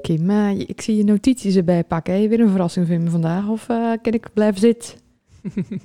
[0.00, 2.12] Kim, eh, ik zie je notities erbij pakken.
[2.12, 3.48] Heb je weer een verrassing voor me vandaag?
[3.48, 4.98] Of eh, kan ik blijven zitten?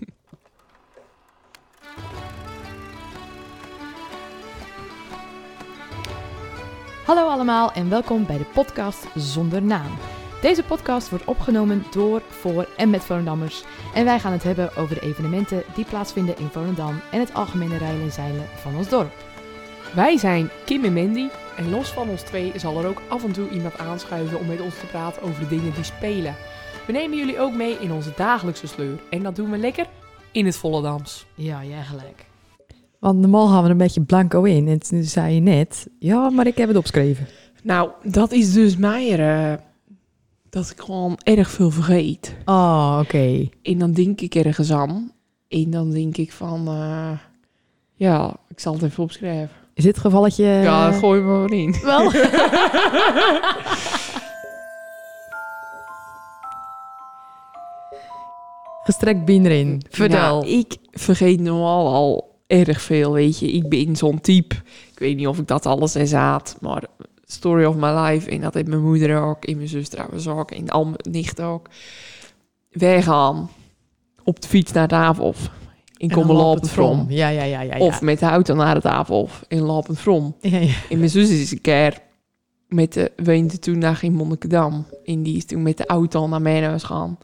[7.06, 9.92] Hallo allemaal en welkom bij de podcast Zonder Naam.
[10.42, 13.64] Deze podcast wordt opgenomen door, voor en met Volendammers.
[13.94, 17.78] En wij gaan het hebben over de evenementen die plaatsvinden in Volendam en het algemene
[17.78, 19.29] rijden en zeilen van ons dorp.
[19.96, 21.28] Wij zijn Kim en Mandy
[21.58, 24.62] en los van ons twee zal er ook af en toe iemand aanschuiven om met
[24.62, 26.36] ons te praten over de dingen die spelen.
[26.86, 29.88] We nemen jullie ook mee in onze dagelijkse sleur en dat doen we lekker
[30.32, 31.26] in het Volendams.
[31.36, 32.26] Ja, jij gelijk.
[33.00, 34.68] Want normaal gaan we er een beetje blanco in.
[34.68, 37.28] En toen zei je net, ja, maar ik heb het opgeschreven.
[37.64, 39.54] Nou, dat is dus mij eh,
[40.50, 42.36] dat ik gewoon erg veel vergeet.
[42.46, 43.50] Oh, oké.
[43.62, 45.12] En dan denk ik ergens aan
[45.48, 47.12] en dan denk ik van, eh,
[47.94, 49.59] ja, ik zal het even opschrijven.
[49.80, 50.44] Is dit gevalletje...
[50.44, 51.76] ja, gooi me maar in.
[51.82, 52.10] Wel.
[58.84, 59.82] Gestrekt bien erin.
[59.90, 60.20] Vertel.
[60.20, 63.52] Nou, ik vergeet normaal al erg veel, weet je.
[63.52, 64.56] Ik ben zo'n type.
[64.92, 66.84] Ik weet niet of ik dat alles in zaad, maar
[67.26, 68.30] story of my life.
[68.30, 71.42] En dat heeft mijn moeder ook, en mijn zus trouwens ook, en al mijn nicht
[71.42, 71.68] ook.
[72.70, 73.50] Wij gaan
[74.24, 75.50] op de fiets naar de Avelhof.
[76.00, 77.06] In komen lopend from.
[77.10, 77.78] Ja, ja, ja, ja.
[77.78, 80.36] Of met de auto naar het Avelhof in lopend from.
[80.42, 80.74] Ja, ja.
[80.90, 82.00] En mijn zus is een keer
[82.68, 84.86] met de weende toen naar in Monnikendam.
[85.06, 87.18] En die is toen met de auto naar mijn huis gaan.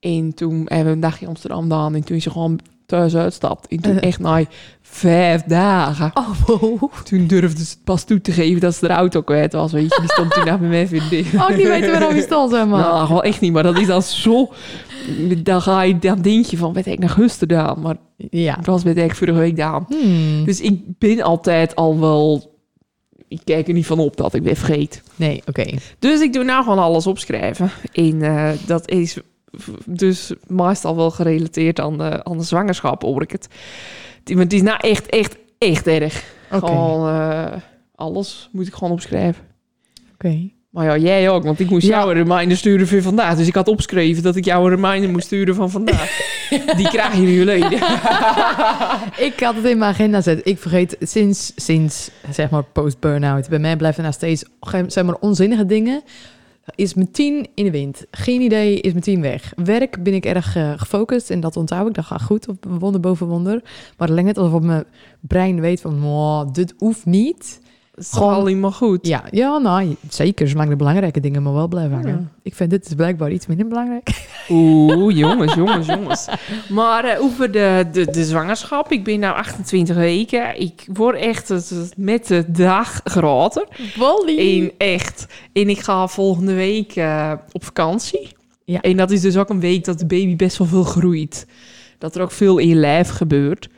[0.00, 1.94] En toen hebben we een dagje in Amsterdam gedaan.
[1.94, 2.60] En toen is ze gewoon
[2.98, 3.66] thuis uitstapt.
[3.68, 4.08] En toen Eh.
[4.08, 4.44] echt na
[4.80, 6.10] vijf dagen.
[6.14, 6.90] Oh, wow.
[7.04, 9.72] Toen durfde ze het pas toe te geven dat ze de auto kwijt was.
[9.72, 11.26] Weet je, die stond toen naar mijn vriendin.
[11.40, 12.80] Oh, ik niet weten waarom je stond, zeg maar.
[12.80, 13.52] Nou, gewoon echt niet.
[13.52, 14.52] Maar dat is dan zo...
[15.38, 17.80] Dan ga je, dan denk je van, weet ik naar gisteren gedaan.
[17.80, 17.96] Maar
[18.30, 18.54] Ja.
[18.56, 19.86] het was met ik vorige week gedaan.
[19.88, 20.44] Hmm.
[20.44, 22.50] Dus ik ben altijd al wel...
[23.28, 25.02] Ik kijk er niet van op dat ik ben vergeet.
[25.16, 25.64] Nee, oké.
[25.98, 27.70] Dus ik doe nou gewoon alles opschrijven.
[27.92, 29.16] En eh, dat is
[29.86, 33.48] dus meestal wel gerelateerd aan de, aan de zwangerschap, hoor ik het.
[34.24, 36.24] Die- Maar het is nou echt, echt, echt erg.
[36.50, 37.52] Gewoon eh,
[37.94, 39.42] alles moet ik gewoon opschrijven.
[40.14, 40.50] Oké.
[40.70, 41.98] Maar ja, jij ook, want ik moest Ja.
[41.98, 43.36] jou een reminder sturen voor vandaag.
[43.36, 46.18] Dus ik had opgeschreven dat ik jou een reminder moest sturen van vandaag.
[46.76, 47.72] Die krijg je nu geleden.
[49.26, 50.46] Ik had het in mijn agenda zetten.
[50.52, 53.48] Ik vergeet sinds, sinds zeg maar, post-burnout.
[53.48, 54.44] Bij mij blijven er nou steeds
[54.94, 56.02] zeg maar, onzinnige dingen.
[56.74, 58.06] Is mijn tien in de wind.
[58.10, 59.52] Geen idee, is mijn tien weg.
[59.56, 61.94] Werk ben ik erg eh, gefocust en dat onthoud ik.
[61.94, 63.60] Dat gaat goed op wonder boven wonder.
[63.96, 64.84] Maar het lijkt net alsof mijn
[65.20, 66.00] brein weet van...
[66.00, 67.60] "Wow, dit hoeft niet.
[68.02, 69.06] Dat is toch al maar goed.
[69.06, 70.48] Ja, ja nou, zeker.
[70.48, 72.10] Zolang de belangrijke dingen maar wel blijven hangen.
[72.32, 72.38] Ja.
[72.42, 74.08] Ik vind dit is blijkbaar iets minder belangrijk.
[74.50, 76.28] Oeh, jongens, jongens, jongens.
[76.68, 78.92] Maar eh, over de, de, de zwangerschap.
[78.92, 80.60] Ik ben nu 28 weken.
[80.60, 83.66] Ik word echt het- het- met de dag groter.
[83.96, 84.60] Wally.
[84.60, 85.26] En echt.
[85.52, 88.28] En ik ga volgende week eh, op vakantie.
[88.64, 88.80] Ja.
[88.80, 91.46] En dat is dus ook een week dat de baby best wel veel groeit.
[91.98, 93.68] Dat er ook veel in je lijf gebeurt.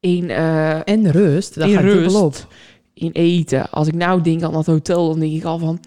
[0.00, 2.02] In, eh, En rust, daar in ga ik rust.
[2.02, 2.46] dubbel op.
[2.94, 3.70] in eten.
[3.70, 5.80] Als ik nou denk aan dat hotel, dan denk ik al van...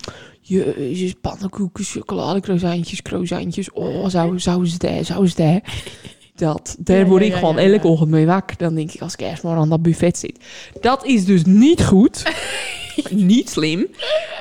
[0.48, 3.72] Jezus, pannenkoeken, chocolade, croissantjes, croissantjes.
[3.72, 5.62] Oh, zou, zou ze daar, zou ze daar.
[6.36, 8.58] Dat, daar Ja, word ja, ik ja, gewoon elke ochtend mee wakker.
[8.58, 10.40] Dan denk ik, als ik eerst maar aan dat buffet zit.
[10.82, 12.24] Dat is dus niet goed.
[13.10, 13.88] niet slim.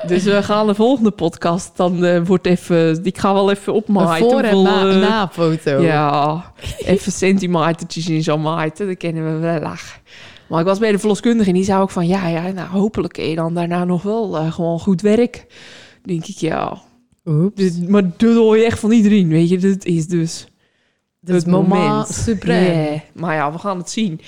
[0.07, 2.99] Dus we gaan de volgende podcast, dan eh, wordt even...
[3.03, 4.29] Ik ga wel even Een opmaaien.
[4.29, 5.81] voor- en na, eh, na foto.
[5.81, 10.01] ja, even centimetertjes in zo'n maaiten, dat kennen we wel lachen.
[10.49, 12.07] Maar ik was bij de verloskundige en die zei ook van...
[12.07, 15.45] Ja, ja, nou hopelijk kun je dan daarna nog wel eh, gewoon goed werk.
[16.03, 16.81] denk ik, ja...
[17.25, 17.55] Oeps.
[17.55, 19.57] Dit, maar dat hoor je echt van iedereen, weet je.
[19.57, 20.47] Dit is dus
[21.21, 22.91] Dat het moment supreme.
[22.91, 24.19] Ja, Maar ja, we gaan het zien.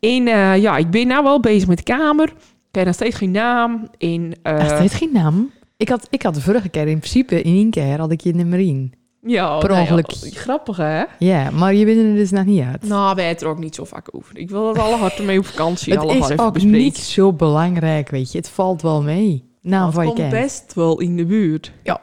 [0.00, 2.28] En eh, ja, ik ben nou wel bezig met de kamer.
[2.68, 3.88] Ik heb nog steeds geen naam.
[3.98, 5.50] En, eh, Echt, heeft geen naam?
[5.76, 8.34] Ik had, ik had de vorige keer in principe in één keer had ik je
[8.34, 8.92] nummer in.
[9.22, 10.34] Ja, per nou ja, ongeluk.
[10.34, 11.04] grappig, hè?
[11.18, 12.82] Ja, maar je bent er dus nog niet uit.
[12.82, 14.38] Nou, wij het er ook niet zo vaak over.
[14.38, 15.92] Ik wil dat alle harten mee op vakantie.
[15.92, 16.78] het alle is ook bespreken.
[16.78, 18.38] niet zo belangrijk, weet je.
[18.38, 19.44] Het valt wel mee.
[19.60, 20.42] Naam het van je komt kind.
[20.42, 21.72] best wel in de buurt.
[21.82, 22.00] Ja.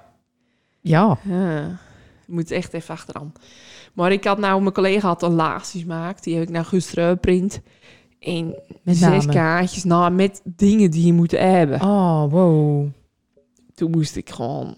[0.82, 1.18] Ja.
[1.24, 3.34] Je moet echt even achteraan.
[3.94, 6.24] Maar ik had nou, mijn collega had een laagjes gemaakt.
[6.24, 7.62] Die heb ik nou gisteren geprint.
[8.20, 9.84] En Met zes kaartjes.
[9.84, 11.82] Nou, met dingen die je moet hebben.
[11.82, 12.88] Oh, wow.
[13.74, 14.76] Toen moest ik gewoon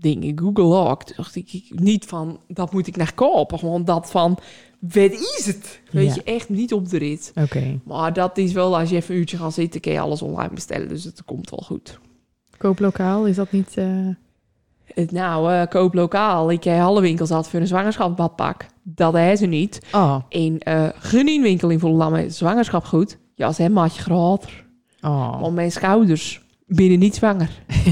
[0.00, 1.16] dingen Google ook.
[1.16, 3.58] Dacht ik, niet van, dat moet ik naar kopen.
[3.58, 4.38] Gewoon dat van,
[4.80, 5.80] wat is het?
[5.90, 6.14] Weet Ja.
[6.14, 7.32] je, echt niet op de rit.
[7.34, 7.78] Oké.
[7.84, 10.54] Maar dat is wel, als je even een uurtje gaat zitten, kun je alles online
[10.54, 10.88] bestellen.
[10.88, 11.98] Dus het komt wel goed.
[12.56, 13.76] Kooplokaal, is dat niet...
[14.94, 16.50] Het, nou, eh, koop lokaal.
[16.50, 18.66] Ik heb alle winkels had voor een zwangerschapsbadpak.
[18.82, 19.80] Dat is ze niet.
[19.92, 23.18] Oh, In eh geen winkel in Volendam zwangerschap goed.
[23.34, 24.66] Ja, ze hebben maatje groter.
[25.02, 25.40] oh.
[25.40, 26.42] Want mijn schouders,
[26.76, 27.48] binnen niet zwanger.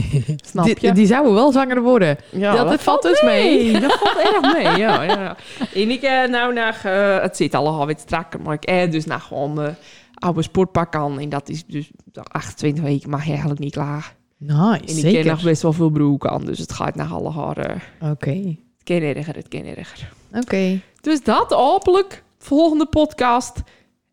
[0.50, 0.74] Snap je?
[0.74, 2.16] Die, die zouden wel zwanger worden.
[2.30, 3.80] Ja, dat valt dus mee.
[3.80, 5.02] Dat valt erg mee, ja.
[5.02, 5.36] ja.
[5.74, 9.04] En ik eh, nou naar, eh, het zit al wat strakker, maar ik eh, dus
[9.04, 9.76] naar gewoon mijn
[10.14, 11.18] oude sportpak aan.
[11.18, 11.90] En dat is dus
[12.22, 14.16] 28 weken mag je eigenlijk niet klaar.
[14.36, 15.22] Nice, En ik zeker.
[15.22, 17.82] ken nog best wel veel broek aan, dus het gaat naar alle haren.
[18.00, 20.12] Oké, Het kan erger, het kan erger.
[20.32, 20.80] oké.
[21.00, 23.62] Dus dat hopelijk, volgende podcast,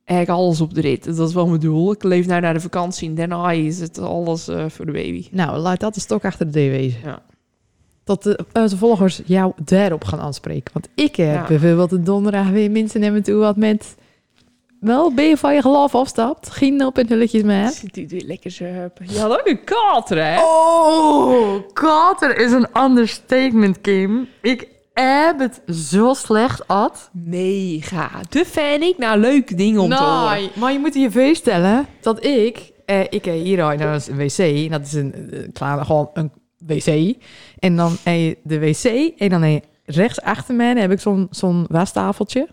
[0.06, 1.16] eigenlijk alles op de rit.
[1.18, 1.92] Dat is wel mijn doel.
[1.92, 5.28] Ik leef nou naar de vakantie en daarna is het alles eh, voor de baby.
[5.31, 7.00] Nou, laat dat de stok achter de deur wezen.
[7.04, 7.22] Ja.
[8.04, 10.74] Dat de, onze volgers jou daarop gaan aanspreken.
[10.74, 11.46] Want ik heb Ja.
[11.48, 13.96] bijvoorbeeld de donderdag weer mensen naar me toe wat met...
[14.80, 16.50] Wel, ben je van je geloof afstapt?
[16.50, 17.74] Geen op en hulletjes met.
[17.74, 19.06] Zit die weer lekker zuipen.
[19.10, 20.40] Je had ook een kater, hè?
[20.44, 24.28] Oh, kater is een understatement, Kim.
[24.42, 24.68] Ik
[25.04, 27.10] heb het zo slecht at.
[27.14, 28.10] Mega.
[28.30, 30.50] De fan ik nou leuke dingen om te horen.
[30.56, 32.74] Maar je moet je voorstellen dat ik...
[32.86, 34.38] Eh, ik heb hier al nou, is een wc.
[34.38, 37.16] En dat is een, eh, klaar, gewoon een wc.
[37.60, 39.14] En dan heb je de wc.
[39.18, 42.48] En dan heb je rechts achter mij heb ik zo'n zo'n wastafeltje.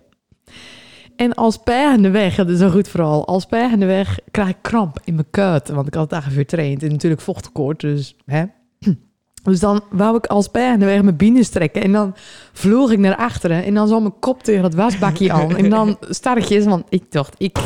[1.17, 3.27] En als de weg, dat is een goed verhaal.
[3.27, 5.69] Als de weg krijg ik kramp in mijn kuit.
[5.69, 6.83] Want ik had het dagen getraind.
[6.83, 7.81] En natuurlijk vochttekort.
[7.81, 8.45] Dus, hè.
[9.43, 11.83] Dus dan wou ik als de weg mijn binnen strekken.
[11.83, 12.15] En dan
[12.53, 13.65] vloog ik naar achteren.
[13.65, 15.57] En dan zo mijn kop tegen het wasbakje aan.
[15.57, 16.65] En dan startjes.
[16.65, 17.59] Want ik dacht, ik,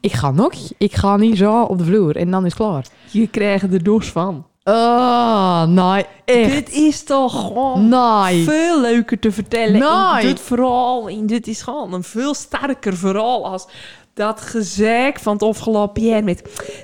[0.00, 0.52] ik ga nog.
[0.78, 2.16] Ik ga niet zo op de vloer.
[2.16, 2.86] En dan is het klaar.
[3.10, 4.46] Je krijgt er dos van.
[4.64, 6.04] Oh, nee.
[6.24, 6.50] Echt.
[6.50, 8.44] Dit is toch gewoon Nee.
[8.44, 9.78] veel leuker te vertellen.
[9.80, 10.20] Nee.
[10.20, 13.66] En dit verhaal, en dit is gewoon een veel sterker verhaal als
[14.14, 16.42] dat gezeik van het afgelopen jaar met...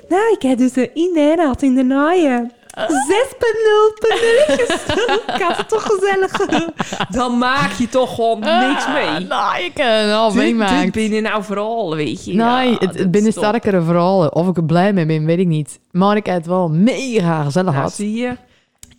[0.09, 2.60] Nou, ik heb dus de inderdaad in de naaien 6.0 puntjes.
[5.35, 6.31] Ik had het toch gezellig.
[7.09, 9.09] Dan maak je toch gewoon niks mee.
[9.09, 10.91] Nee, ik heb het al meemaakt.
[10.91, 12.33] binnen nou vooral, weet je.
[12.33, 14.35] Nee, Ja, het, dat binnen is sterkere verhalen.
[14.35, 15.79] Of ik er blij mee ben, weet ik niet.
[15.91, 17.93] Maar ik heb het wel mega gezellig Nou, gehad.
[17.93, 18.35] zie je.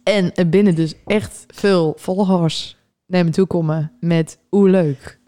[0.04, 2.76] En er binnen dus echt veel volgers
[3.06, 5.18] naar me toe komen met hoe leuk.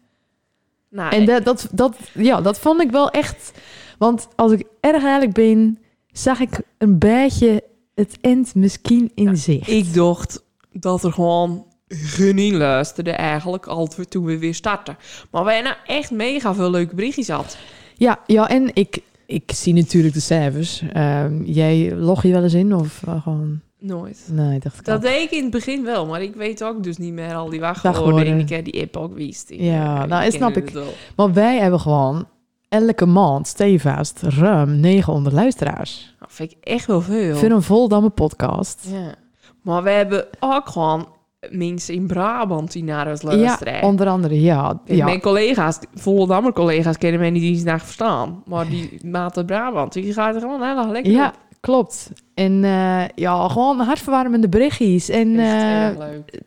[0.90, 3.52] Nou, En dat, dat, dat, ja, dat vond ik wel echt...
[3.98, 5.78] Want als ik erg eerlijk ben,
[6.12, 7.62] zag ik een beetje
[7.94, 9.68] het eind misschien in zicht.
[9.68, 14.96] Ik dacht dat er gewoon geen luisterde eigenlijk, al toen we weer starten.
[15.30, 17.56] Maar wij nou echt mega veel leuke berichtjes had.
[17.94, 20.82] Ja, ja en ik, ik zie natuurlijk de cijfers.
[20.92, 23.60] Ehm, jij log je wel eens in of eh, gewoon...
[23.78, 24.28] Nooit.
[24.30, 25.10] Nee, dacht ik Dat al.
[25.10, 27.60] deed ik in het begin wel, maar ik weet ook dus niet meer al die
[27.60, 28.00] wachtwoorden.
[28.00, 28.32] Wachtwoorden.
[28.32, 29.50] En ik heb die app ook wist.
[29.50, 30.72] Ik, Ja, nou, ik snap ik.
[31.16, 32.26] Maar wij hebben gewoon
[32.68, 36.13] elke maand stevast ruim 900 luisteraars.
[36.24, 37.36] Dat vind ik echt wel veel.
[37.36, 38.86] Voor een voldamme podcast.
[38.90, 39.14] Ja.
[39.62, 41.08] Maar we hebben ook gewoon
[41.50, 43.82] mensen in Brabant die naar ons Ja, luisteren.
[43.82, 44.80] onder andere, ja.
[44.84, 45.04] Ja.
[45.04, 48.42] Mijn collega's, Volendammer collega's, kennen mij niet eens naar verstaan.
[48.46, 51.34] Maar die maat Brabant, die gaat er gewoon heel erg lekker Ja, op.
[51.64, 52.10] klopt.
[52.34, 55.08] En eh, ja, gewoon hartverwarmende berichtjes.
[55.08, 55.88] En eh,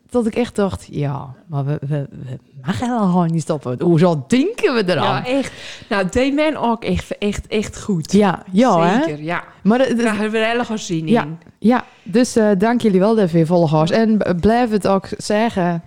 [0.09, 3.81] dat ik echt dacht, ja, maar we, we, we mogen gewoon niet stoppen.
[3.81, 5.23] Hoezo denken we eraan?
[5.23, 5.51] Ja, echt.
[5.89, 8.11] Nou, deed men ook echt, echt, echt goed.
[8.11, 9.03] Ja, ja, hè?
[9.03, 9.43] Zeker, ja.
[9.63, 11.21] Maar het- Daar hebben we er heel zin Ja.
[11.23, 11.37] in.
[11.59, 13.91] Ja, dus eh, dank jullie wel daarvoor, volgers.
[13.91, 15.81] En blijf het ook zeggen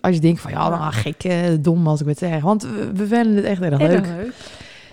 [0.00, 0.50] als je denkt van...
[0.50, 1.24] ja, nou, gek,
[1.64, 2.40] dom als ik het zeg.
[2.42, 3.90] Want we, we vinden het echt erg leuk.
[3.90, 4.32] Erg leuk.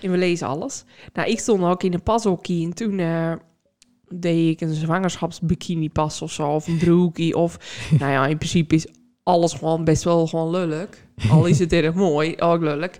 [0.01, 0.83] En we lezen alles.
[1.13, 3.33] Nou, ik stond ook in een pashokkie en toen eh,
[4.07, 6.47] deed ik een zwangerschapsbikini pas of zo.
[6.47, 7.35] Of een broekie.
[7.35, 7.57] Of,
[7.99, 8.87] nou ja, in principe is
[9.23, 10.87] alles gewoon best wel gewoon lullig.
[11.29, 12.91] Al is het erg mooi, ook lullig.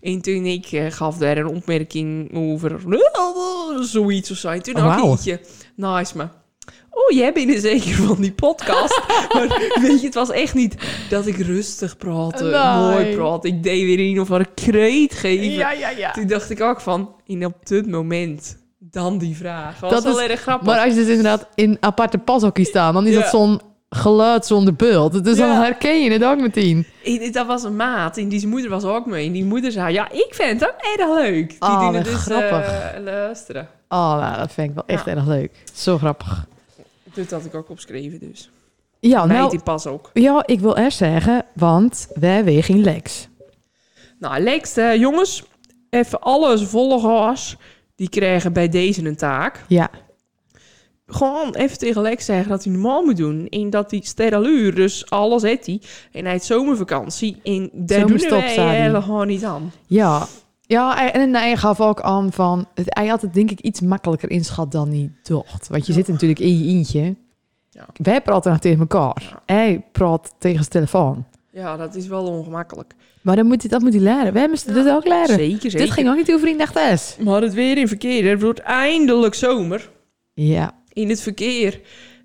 [0.00, 2.80] En toen ik eh, gaf daar een opmerking over
[3.86, 4.48] zoiets of zo.
[4.48, 5.10] En toen Oh, ik wauw.
[5.10, 5.40] eentje
[5.76, 6.26] naast me.
[6.94, 9.00] Oh, jij bent er zeker van die podcast.
[9.34, 10.74] maar weet je, het was echt niet
[11.10, 12.76] dat ik rustig praatte, Nee.
[12.92, 13.48] mooi praatte.
[13.48, 15.50] Ik deed weer een of andere kreet geven.
[15.50, 16.10] ja, ja.
[16.10, 19.80] Toen dacht ik ook van, in op dit moment, dan die vraag.
[19.80, 20.66] Was Dat wel is- erg grappig.
[20.66, 22.94] Maar als je dus inderdaad in aparte pashokjes staan...
[22.94, 23.20] dan is Ja.
[23.20, 25.24] dat zo'n geluid zonder beeld.
[25.24, 25.62] Dus dan Ja.
[25.62, 26.86] herken je het ook meteen.
[27.04, 29.26] En dat was een maat en die moeder was ook mee.
[29.26, 31.48] En die moeder zei, ja, ik vind het ook erg leuk.
[31.48, 32.66] Die Oh, doen wat het dus grappig.
[32.68, 33.68] eh, luisteren.
[33.88, 35.10] Oh, nou, dat vind ik wel echt Ja.
[35.12, 35.50] erg leuk.
[35.74, 36.46] Zo grappig.
[37.14, 38.50] Dit had ik ook opgeschreven dus.
[39.00, 40.10] Ja, Meid nou, die pas ook.
[40.12, 41.44] ja, ik wil eerst zeggen...
[41.54, 43.28] want wij weer geen Lex.
[44.18, 45.42] Nou, Lex, eh, jongens,
[45.90, 47.56] even alle volgers,
[47.94, 49.64] die krijgen bij deze een taak.
[49.68, 49.90] Ja,
[51.06, 53.48] Gewoon even tegen Lex zeggen dat hij normaal moet doen.
[53.48, 55.80] En dat hij stereluur, dus alles heeft hij.
[56.12, 57.36] En hij heeft zomervakantie.
[57.42, 59.72] En daar doen wij gewoon niet aan.
[59.86, 60.26] Ja,
[60.66, 62.66] ja en hij gaf ook aan van...
[62.84, 65.68] Hij had het denk ik iets makkelijker inschat dan hij dacht.
[65.68, 65.98] Want je Ja.
[65.98, 67.14] zit natuurlijk in je eentje.
[67.70, 67.86] Ja.
[68.02, 69.22] Wij praten nog tegen elkaar.
[69.30, 69.54] Ja.
[69.54, 71.24] Hij praat tegen zijn telefoon.
[71.50, 72.94] Ja, dat is wel ongemakkelijk.
[73.22, 74.32] Maar dan moet hij, dat moet hij leren.
[74.32, 75.26] Wij moesten dit ook leren.
[75.34, 75.78] Zeker, zeker.
[75.78, 77.16] Dit ging ook niet over in S.
[77.24, 79.90] Maar het weer in verkeer, het wordt eindelijk zomer.
[80.32, 81.80] Ja, in het verkeer.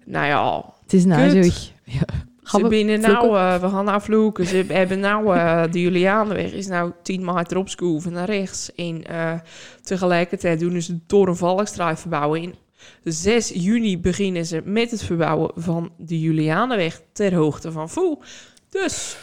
[0.06, 1.52] Nou ja, Het is nou zo.
[1.84, 2.02] Ja.
[2.50, 4.46] Ze binnen nou, eh, we gaan nou vloeken.
[4.46, 8.76] Ze hebben nou, eh, de Julianenweg is nou 10 meter opschoeven naar rechts.
[8.76, 9.40] En eh,
[9.82, 12.42] tegelijkertijd doen ze de Torenvalkstraat verbouwen.
[12.42, 12.56] In
[13.04, 18.22] 6 juni beginnen ze met het verbouwen van de Julianenweg ter hoogte van Voel.
[18.70, 19.18] Dus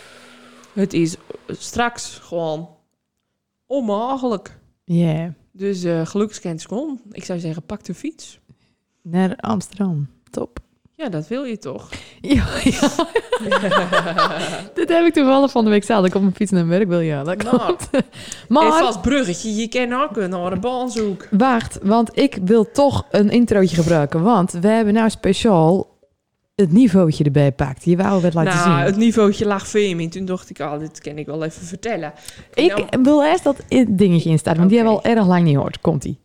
[0.73, 1.17] het is
[1.49, 2.69] straks gewoon
[3.67, 4.59] onmogelijk.
[4.85, 7.01] Ja, Dus gelukskens kom.
[7.11, 8.39] Ik zou zeggen, pak de fiets.
[9.03, 10.09] naar Amsterdam.
[10.31, 10.65] Top.
[10.99, 11.89] Ja, dat wil je toch?
[12.21, 12.89] Ja, ja.
[14.75, 16.07] Dit heb ik toevallig van de week zelf.
[16.07, 17.01] Ik op mijn fiets naar werk wil.
[17.01, 17.77] Ja, dat Nou,
[18.49, 21.27] Maar, vast bruggetje, je kan ook naar de baanzoek.
[21.31, 24.23] wacht, want ik wil toch een introotje gebruiken.
[24.23, 25.87] Want we hebben nou speciaal
[26.55, 27.85] het niveautje erbij pakt.
[27.85, 28.87] Je wou het laten nou, zien.
[28.87, 30.11] het niveautje lag veel in.
[30.11, 32.13] Toen dacht ik, al, dit kan ik wel even vertellen.
[32.55, 35.11] En Ik nou- wil eerst dat in- dingetje in staan, want die hebben we al
[35.17, 35.81] erg lang niet gehoord.
[35.81, 36.19] Komt-ie.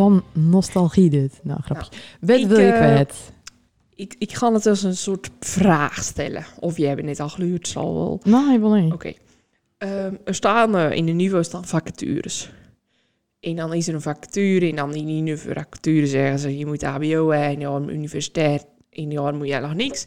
[0.00, 1.40] Gewoon nostalgie dit.
[1.42, 1.90] Nou, grapje.
[2.20, 3.32] Wat wil je eh, kwijt?
[3.94, 6.44] ik, ik ga het als een soort vraag stellen.
[6.60, 8.20] Of jij hebt net al geluurd, zal wel.
[8.22, 8.92] Nee, ik wil niet.
[8.92, 9.12] Oké.
[9.78, 12.50] Ehm, er staan eh, in de niveau staan vacatures.
[13.40, 16.82] En dan is er een vacature en dan in die vacature zeggen ze je moet
[16.82, 20.06] HBO en je universiteit en je moet jij nog niks.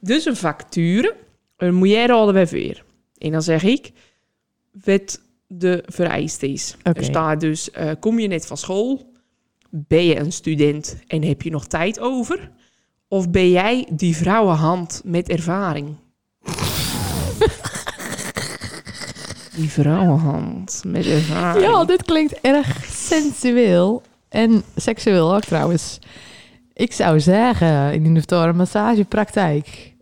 [0.00, 1.16] Dus een vacature,
[1.56, 2.84] dan moet jij raden bij weer.
[3.18, 3.90] En dan zeg ik
[4.84, 6.76] wat de vereiste is.
[6.84, 6.98] Oké.
[6.98, 9.09] Er staat dus, eh, kom je net van school,
[9.70, 12.50] ben je een student en heb je nog tijd over?
[13.08, 15.96] Of ben jij die vrouwenhand met ervaring?
[19.56, 21.64] die vrouwenhand met ervaring.
[21.64, 25.98] Ja, dit klinkt erg sensueel en seksueel ook trouwens.
[26.72, 29.94] Ik zou zeggen, in de een massagepraktijk.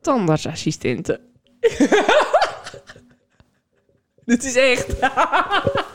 [0.00, 1.20] tandartsassistenten.
[4.24, 4.86] Dit is echt.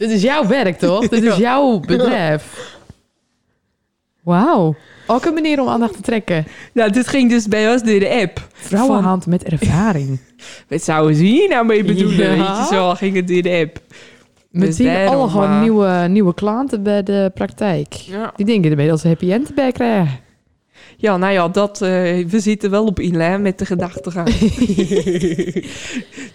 [0.00, 1.08] Dit is jouw werk, toch?
[1.08, 2.76] Dit is jouw bedrijf.
[4.22, 4.74] Wauw.
[5.06, 6.46] Ook een manier om aandacht te trekken.
[6.72, 8.46] Nou, dit ging dus bij ons door de app.
[8.52, 10.20] Vrouwenhand met ervaring.
[10.68, 12.36] Wat zouden ze hier nou mee bedoelen?
[12.36, 12.56] Ja.
[12.56, 13.78] Weet je, zo ging het door de app.
[14.50, 17.92] Met Dus zien alle gewoon eh, nieuwe, nieuwe klanten bij de praktijk.
[17.92, 18.32] Ja.
[18.36, 20.18] Die denken ermee dat ze happy end erbij krijgen.
[21.00, 21.88] Ja, nou ja, dat, eh,
[22.26, 24.28] we zitten wel op inlijn met de gedachtegang.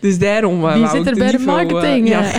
[0.05, 0.65] dus daarom...
[0.65, 2.07] eh, Wie zit er bij de niveau, eh, marketing?
[2.07, 2.21] ja,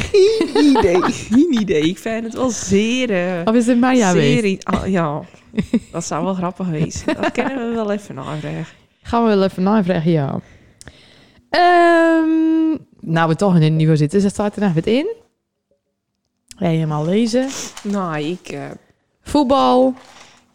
[0.54, 1.02] geen idee.
[1.02, 1.82] Geen idee.
[1.82, 3.42] Ik vind het wel zeer...
[3.44, 4.64] Of is het Maya zeer geweest?
[4.64, 5.22] ah, ja,
[5.92, 7.14] dat zou wel grappig wezen.
[7.20, 8.66] Dat kennen we wel even navragen.
[9.02, 10.40] Gaan we wel even navragen, ja.
[11.50, 14.20] Ehm, nou, we toch in het niveau zitten.
[14.20, 15.06] Dus staat er nog wat in.
[16.56, 17.48] Ga je helemaal lezen.
[17.82, 18.48] Nou, ik...
[18.48, 18.60] eh,
[19.22, 19.94] Voetbal.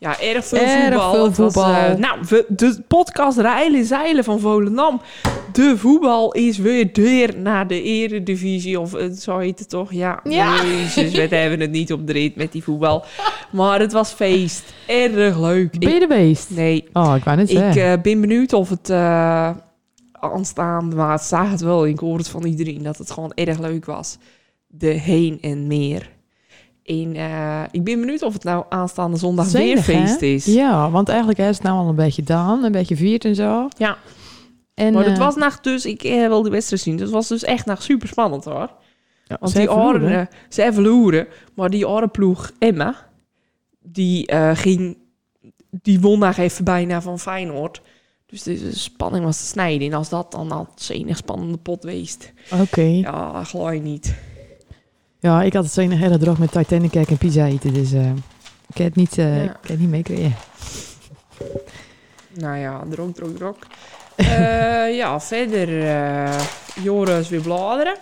[0.01, 1.31] Ja, erg veel Erg voetbal.
[1.31, 5.01] veel was, eh, nou, we, de podcast Rijlen Zeilen van Volendam.
[5.51, 8.79] De voetbal is weer door naar de eredivisie.
[8.79, 9.93] Of eh, zo heet het toch?
[9.93, 10.63] Ja, Ja.
[10.63, 13.05] Jezus, we hebben het niet op de rit met die voetbal.
[13.51, 14.73] Maar het was feest.
[14.87, 15.79] Erg leuk.
[15.79, 16.49] Ben je de beest?
[16.49, 18.89] nee, Oh, ik wou net ik eh, ben benieuwd of het
[20.11, 20.95] aanstaande...
[20.95, 21.87] Maar het zag het wel.
[21.87, 24.17] Ik hoor het van iedereen dat het gewoon erg leuk was.
[24.67, 26.09] De heen en meer.
[26.83, 30.07] En eh, ik ben benieuwd of het nou aanstaande zondag Zenig, weer hè?
[30.07, 30.45] feest is.
[30.45, 32.63] Ja, want eigenlijk is het nou al een beetje gedaan.
[32.63, 33.67] Een beetje viert en zo.
[33.77, 33.97] Ja.
[34.73, 36.95] En, maar het eh, was nacht dus, ik heb wel de wedstrijd zien.
[36.95, 38.71] Dus het was dus echt nog super spannend hoor.
[39.23, 42.95] ja, Want ze die oren, eh, ze verloren, maar die andere ploeg Emma,
[43.83, 44.97] die eh, ging,
[45.69, 47.81] die won nog even bijna van Feyenoord.
[48.25, 49.87] Dus de spanning was te snijden.
[49.87, 52.81] En als dat dan al het enig spannende pot weest, Oké.
[52.81, 53.31] Ja.
[53.33, 54.15] ja, geloof je niet.
[55.21, 57.73] Ik had het een hele droog met Titanic kijken en pizza eten.
[57.73, 58.09] Dus eh,
[58.67, 59.41] ik heb het niet, Ja.
[59.43, 60.35] ik heb het niet meekregen.
[62.33, 63.57] Nou ja, drok, drok, drok.
[64.15, 65.69] Eh, ja, verder,
[66.83, 67.95] Joris weer bladeren.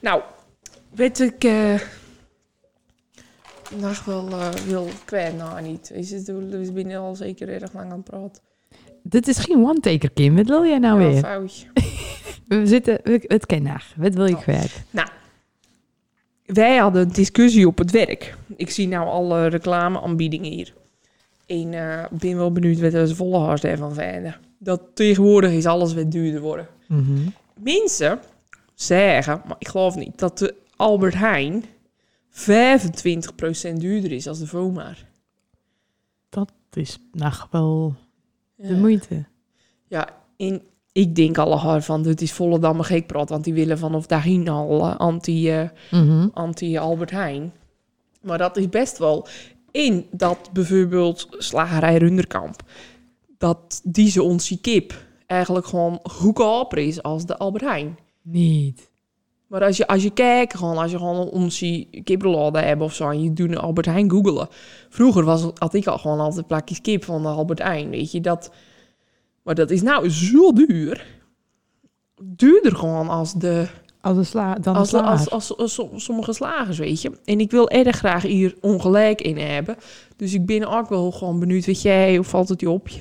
[0.00, 0.22] Nou,
[0.94, 1.42] weet ik
[3.76, 4.28] nog wel
[4.66, 5.90] wil kwijt, nou niet.
[5.94, 8.42] Is het, we binnen al zeker erg lang aan het praten.
[9.02, 10.36] Dit is geen one-taker, Kim.
[10.36, 11.20] Wat wil jij nou Ja, weer?
[11.20, 11.66] foutje.
[12.48, 13.00] We zitten...
[13.02, 13.92] we- Het ken naar.
[13.96, 14.40] Wat wil je Oh.
[14.40, 14.82] kwijt?
[16.54, 18.36] Wij hadden een discussie op het werk.
[18.56, 20.74] Ik zie nou alle reclameaanbiedingen hier.
[21.46, 21.74] En
[22.12, 24.36] ik ben wel benieuwd wat de volgers daarvan vinden.
[24.58, 26.66] Dat tegenwoordig is alles wat duurder worden.
[26.86, 27.28] Mhm.
[27.62, 28.20] Mensen
[28.74, 31.64] zeggen, maar ik geloof niet, dat de Albert Heijn
[32.30, 35.04] 25% duurder is als de Vomar.
[36.28, 37.94] Dat is nou wel
[38.56, 38.76] de Ja.
[38.76, 39.24] moeite.
[39.88, 40.62] Ja, en
[40.98, 44.86] ik denk al van, dit is Volendam gek praat, want die willen vanaf daarheen al
[44.86, 46.28] eh, anti, eh, Mhm.
[46.32, 47.52] anti-Albert Heijn.
[48.20, 49.26] Maar dat is best wel
[49.70, 52.62] in dat bijvoorbeeld slagerij Runderkamp,
[53.38, 57.98] dat deze onze kip eigenlijk gewoon goedkoper is als de Albert Heijn.
[58.22, 58.90] Niet.
[59.46, 63.08] Maar als je, als je kijkt, gewoon, als je gewoon onze kippenladen hebt of zo,
[63.10, 64.48] en je doet een Albert Heijn googelen.
[64.88, 68.20] Vroeger was, had ik al gewoon altijd plakjes kip van de Albert Heijn, weet je.
[68.20, 68.50] Dat,
[69.48, 71.06] maar dat is nou zo duur.
[72.22, 73.66] Duurder gewoon als de
[74.00, 77.10] Als een sla, dan als, als, als, als, som- sommige slagers, weet je.
[77.24, 79.76] En ik wil erg graag hier ongelijk in hebben.
[80.16, 82.88] Dus ik ben ook wel gewoon benieuwd wat jij, hoe valt het je op?
[82.88, 83.00] je?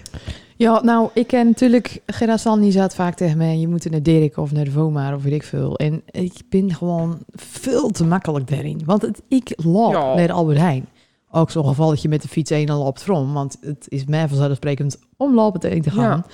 [0.55, 2.01] Ja, nou, ik ken natuurlijk...
[2.05, 3.57] Gerda San, die zat vaak tegen mij...
[3.57, 5.75] je moet naar Dirk of naar de Voma of weet ik veel.
[5.75, 8.81] En ik ben gewoon veel te makkelijk daarin.
[8.85, 10.15] Want het, ik loop Ja.
[10.15, 10.87] naar de Albert Heijn.
[11.31, 13.33] Ook zo'n geval dat je met de fiets heen en loopt from.
[13.33, 16.25] Want het is mij vanzelfsprekend om lopen te gaan.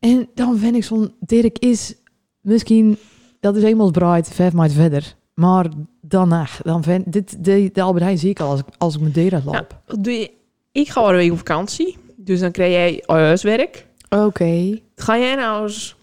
[0.00, 1.12] En dan vind ik zo'n...
[1.20, 1.94] Dirk is
[2.40, 2.98] misschien...
[3.40, 5.14] Dat is eenmaal breid, vijf maart verder.
[5.34, 5.66] Maar
[6.00, 9.00] daarna, dan vind dit, de, de Albert Heijn zie ik al als, ik- als ik
[9.00, 9.54] met Dera loop.
[9.54, 10.30] Ja, wat doe je?
[10.72, 11.96] Ik ga een week op vakantie.
[12.16, 13.86] Dus dan krijg jij huiswerk.
[14.08, 14.78] Oké.
[14.94, 15.96] Ga jij nou eens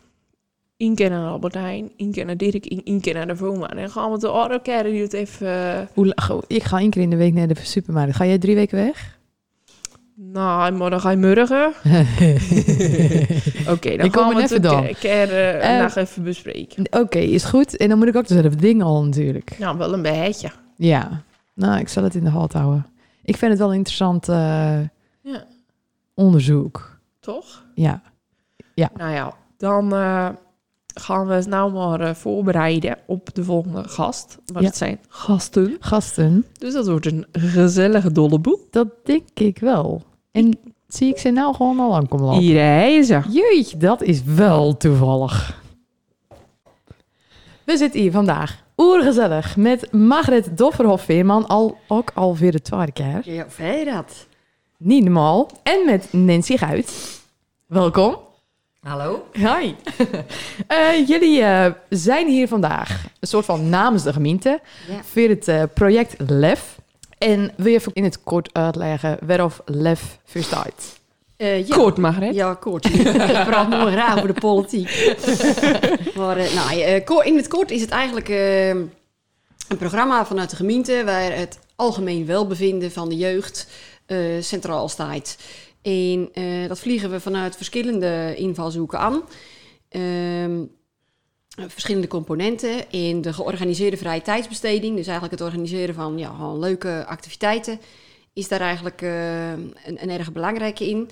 [0.80, 3.70] één keer naar Albert Heijn, één keer naar Dirk, één één keer naar de Voma.
[3.70, 5.48] En gaan we de andere keer die het even...
[5.48, 8.16] eh, Hoe go- Ik ga één keer in de week naar de supermarkt.
[8.16, 9.18] Ga jij drie weken weg?
[10.16, 11.74] nou, maar dan ga je morgen.
[13.74, 14.84] Oké, dan Ik kom gaan we het even een dan.
[15.00, 16.88] keer, eh, Eh, nog even bespreken.
[17.00, 17.78] Oké, is goed.
[17.78, 19.56] En dan moet ik ook dezelfde dingen al natuurlijk.
[19.60, 20.52] Nou, wel een beetje.
[20.76, 21.22] Ja.
[21.54, 22.86] Nou, ik zal het in de hand houden.
[23.24, 24.36] Ik vind het wel interessant eh,
[25.22, 25.44] Ja.
[26.14, 27.00] onderzoek.
[27.20, 27.66] Toch?
[27.76, 28.02] Ja.
[28.94, 29.94] Nou ja, dan
[30.93, 34.38] gaan we nou maar eh, voorbereiden op de volgende gast.
[34.53, 34.67] Maar Ja.
[34.67, 35.77] het zijn gasten.
[35.79, 38.67] Gasten, Dus dat wordt een gezellige dolle boel.
[38.72, 40.03] dat denk ik wel.
[40.31, 42.41] En zie ik ze nou gewoon al aankomen lopen?
[42.41, 43.22] Hier ze.
[43.29, 45.62] Jeetje, dat is wel toevallig.
[47.65, 53.22] We zitten hier vandaag oergezellig met Margret Dofferhoff-Veerman, al, ook alweer de tweede keer.
[53.24, 54.27] Ja, fijn dat.
[54.77, 55.50] Niet normaal.
[55.63, 57.19] En met Nancy Guit.
[57.65, 58.15] Welkom.
[58.80, 59.28] Hallo?
[59.34, 59.74] Hi.
[60.68, 65.04] Eh, jullie eh, zijn hier vandaag, een soort van namens de gemeente, Ja.
[65.04, 66.76] voor het eh, project LEF.
[67.18, 71.00] En wil je even in het kort uitleggen waarof LEF voor staat?
[71.38, 71.76] Eh, ja.
[71.76, 72.36] Kort, Margret.
[72.36, 72.86] Ja, kort.
[72.94, 75.15] Ik praat mooi graag over de politiek.
[76.18, 76.82] maar nou,
[77.24, 78.28] in het kort is het eigenlijk
[79.68, 81.02] een programma vanuit de gemeente...
[81.06, 83.68] waar het algemeen welbevinden van de jeugd
[84.39, 85.38] centraal staat.
[85.89, 89.21] En eh, dat vliegen we vanuit verschillende invalshoeken aan.
[89.89, 90.63] Ehm,
[91.67, 94.95] verschillende componenten in de georganiseerde vrije tijdsbesteding.
[94.95, 97.80] Dus eigenlijk het organiseren van ja, leuke activiteiten
[98.34, 101.10] is daar eigenlijk eh, een, een erg belangrijke in.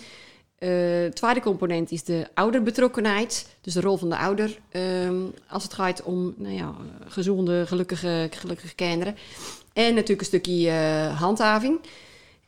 [0.57, 3.57] Het tweede component is de ouderbetrokkenheid.
[3.61, 6.75] Dus de rol van de ouder ehm, als het gaat om nou ja,
[7.07, 9.15] gezonde, gelukkige, gelukkige kinderen.
[9.73, 10.71] En natuurlijk een stukje
[11.17, 11.79] handhaving.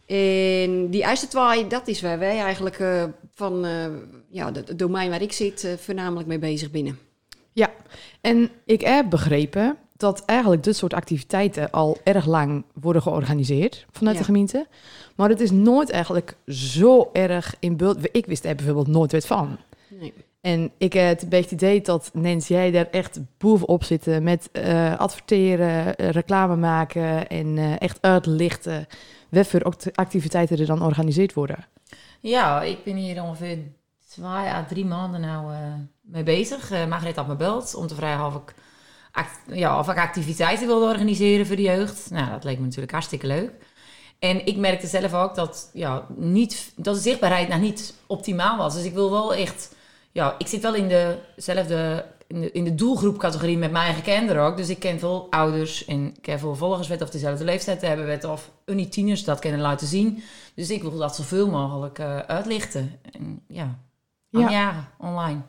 [0.09, 3.85] En die twee, dat is waar wij eigenlijk eh, van eh,
[4.29, 6.99] ja, het domein waar ik zit eh, voornamelijk mee bezig binnen.
[8.21, 14.15] En ik heb begrepen dat eigenlijk dit soort activiteiten al erg lang worden georganiseerd vanuit
[14.15, 14.21] Ja.
[14.21, 14.67] de gemeente.
[15.15, 17.97] Maar het is nooit eigenlijk zo erg in beeld.
[18.11, 19.57] Ik wist er bijvoorbeeld nooit wat van.
[19.87, 20.13] Nee.
[20.41, 24.23] En ik heb het een beetje het idee dat Nancy, jij daar echt bovenop zitten
[24.23, 24.49] met
[24.97, 28.87] adverteren, reclame maken en echt uitlichten
[29.29, 31.65] wat voor act- activiteiten er dan georganiseerd worden.
[32.19, 33.57] Ja, ik ben hier ongeveer
[34.07, 35.59] twee à drie maanden nou eh,
[36.01, 36.71] mee bezig.
[36.71, 38.53] Uh, Margreet had me beld om te vragen of ik,
[39.55, 42.09] ja, of activiteiten wilde organiseren voor de jeugd.
[42.11, 43.51] Nou, dat leek me natuurlijk hartstikke leuk.
[44.19, 48.73] En ik merkte zelf ook dat, ja, niet, dat de zichtbaarheid nou niet optimaal was.
[48.73, 49.77] Dus ik wil wel echt...
[50.11, 50.87] Ja, ik zit wel in
[51.35, 52.05] dezelfde...
[52.27, 54.57] In de, in de doelgroepcategorie met mijn eigen kinderen ook.
[54.57, 58.05] Dus ik ken veel ouders en ik ken veel volgers wet of dezelfde leeftijd hebben
[58.05, 60.23] wet of unietieners dat kunnen laten zien.
[60.55, 62.99] Dus ik wil dat zoveel mogelijk eh, uitlichten.
[63.11, 63.79] En ja,
[64.29, 64.89] Ja.
[64.97, 65.39] online.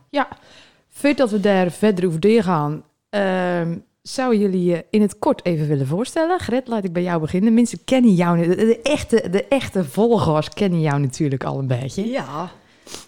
[0.88, 5.86] Voordat we daar verder over doorgaan, ehm zou jullie je in het kort even willen
[5.86, 6.38] voorstellen?
[6.40, 7.54] Gret, laat ik bij jou beginnen.
[7.54, 12.08] Mensen kennen jou, de, de echte, de echte volgers kennen jou natuurlijk al een beetje.
[12.10, 12.50] Ja.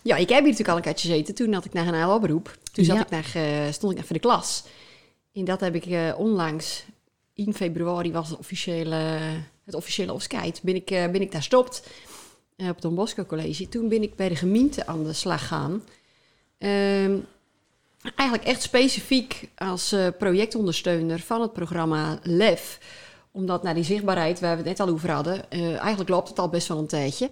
[0.03, 1.35] Ja, ik heb hier natuurlijk al een keertje gezeten.
[1.35, 2.57] Toen had ik naar een beroep.
[2.73, 3.03] Toen zat Ja.
[3.03, 4.64] ik naar, eh, stond ik naar voor de klas.
[5.33, 6.85] En dat heb ik eh, onlangs,
[7.35, 9.18] in februari was het officiële,
[9.64, 11.83] het officiële afscheid, ben ik, eh, ben ik daar stopt
[12.57, 13.68] op het Don Bosco College.
[13.68, 15.83] Toen ben ik bij de gemeente aan de slag gaan.
[16.59, 17.16] Ehm,
[18.16, 22.79] eigenlijk echt specifiek als projectondersteuner van het programma LEF.
[23.31, 26.49] Omdat naar die zichtbaarheid, waar we het net al over hadden, eigenlijk loopt het al
[26.49, 27.31] best wel een tijdje.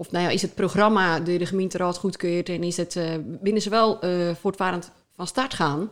[0.00, 3.62] Of nou ja, is het programma door de gemeenteraad goedkeurd en is het, eh binnen
[3.62, 5.90] ze wel eh, voortvarend van start gaan.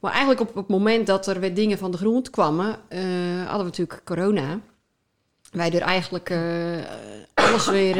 [0.00, 3.00] Maar eigenlijk op, het moment dat er weer dingen van de grond kwamen, eh,
[3.38, 4.60] hadden we natuurlijk corona.
[5.52, 6.38] Waardoor eigenlijk eh,
[7.34, 7.96] alles weer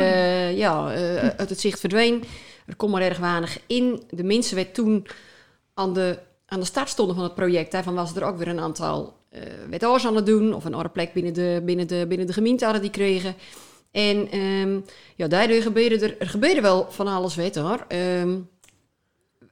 [0.51, 0.87] ja,
[1.37, 2.25] uit het zicht verdween.
[2.67, 4.03] Er kon maar erg weinig in.
[4.11, 5.07] De mensen werd toen
[5.75, 7.73] aan de, aan de start stonden van het project.
[7.73, 9.17] Daarvan was er ook weer een aantal
[9.71, 10.55] uh, aan het doen.
[10.55, 13.35] Of een andere plek binnen de, binnen de, binnen de gemeente hadden die kregen.
[13.95, 14.81] En ehm,
[15.17, 17.85] ja, daardoor gebeurde er, er gebeurde wel van alles wet hoor.
[17.89, 18.39] Ehm,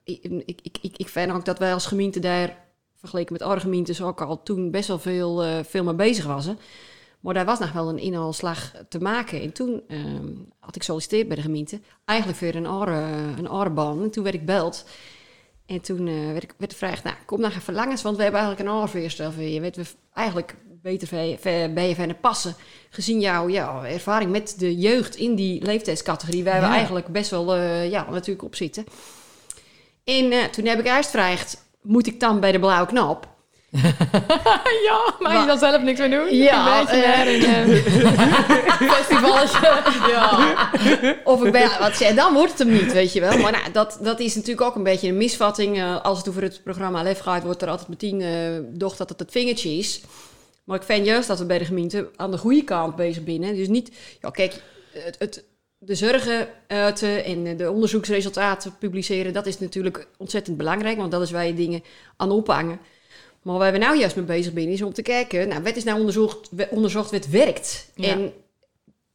[0.05, 2.65] ik, ik, ik, ik, vind ook dat wij als gemeente daar,
[2.97, 6.59] vergeleken met andere gemeentes, ook al toen best wel veel, uh, veel mee bezig waren.
[7.21, 9.41] Maar daar was nog wel een inhaalslag te maken.
[9.41, 11.81] En toen um, had ik solliciteerd bij de gemeente.
[12.05, 12.95] Eigenlijk voor een andere,
[13.39, 14.03] een.
[14.03, 14.85] En toen werd ik beld.
[15.67, 18.41] En toen uh, werd, ik, werd de vraag, nou, kom naar verlangens, want we hebben
[18.41, 19.61] eigenlijk een aanvuurstel voor je.
[19.61, 21.09] Weet we eigenlijk beter
[21.75, 22.55] bij je verder passen.
[22.91, 26.69] Gezien jouw ja, ervaring met de jeugd in die leeftijdscategorie, waar ja.
[26.69, 28.85] we eigenlijk best wel uh, ja, natuurlijk op zitten.
[30.05, 33.31] En uh, toen heb ik eerst gevraagd, moet ik dan bij de blauwe knop?
[34.89, 36.37] ja, maar je dan zelf niks meer doen?
[36.37, 36.81] Ja.
[36.81, 37.71] Een beetje naar een
[38.83, 39.83] uh, festivalletje.
[40.09, 40.57] ja.
[41.25, 43.39] Of ik ben, wat zei, dan wordt het hem niet, weet je wel.
[43.39, 46.01] Maar nou, dat, dat is natuurlijk ook een beetje een misvatting.
[46.03, 48.29] Als het over het programma Lef gaat, wordt er altijd meteen uh,
[48.69, 50.01] doch dat het het vingertje is.
[50.65, 53.57] Maar ik vind juist dat we bij de gemeente aan de goede kant bezig binnen.
[53.57, 55.45] Dus niet, ja kijk, het, het,
[55.79, 61.31] de zorgen uiten en de onderzoeksresultaten publiceren, dat is natuurlijk ontzettend belangrijk, want dat is
[61.31, 61.83] waar je dingen
[62.17, 62.81] aan ophangen.
[63.43, 65.85] Maar waar we nou juist mee bezig zijn, is om te kijken, nou, wat is
[65.85, 67.91] nou onderzocht, onderzocht wat werkt?
[67.95, 68.09] Ja.
[68.09, 68.33] En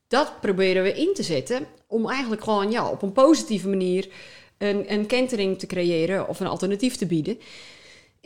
[0.08, 4.08] dat proberen we in te zetten om eigenlijk gewoon ja, op een positieve manier
[4.58, 7.40] een, een kentering te creëren of een alternatief te bieden.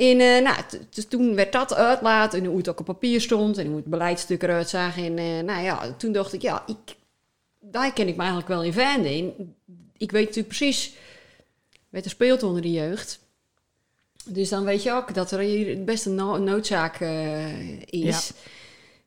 [0.02, 0.56] En uh, nou,
[0.90, 3.86] dus toen werd dat uitlaat en hoe het ook op papier stond en hoe het
[3.86, 4.98] beleidstuk eruit zag.
[4.98, 6.96] En uh, nou ja, toen dacht ik, ja, ik,
[7.60, 9.12] daar ken ik me eigenlijk wel in vinden.
[9.12, 9.56] En
[9.98, 10.94] ik weet natuurlijk precies
[11.90, 13.20] wat er speelt onder de jeugd.
[14.26, 18.28] Dus dan weet je ook dat er hier best een no noodzaak uh, is.
[18.28, 18.50] Ja.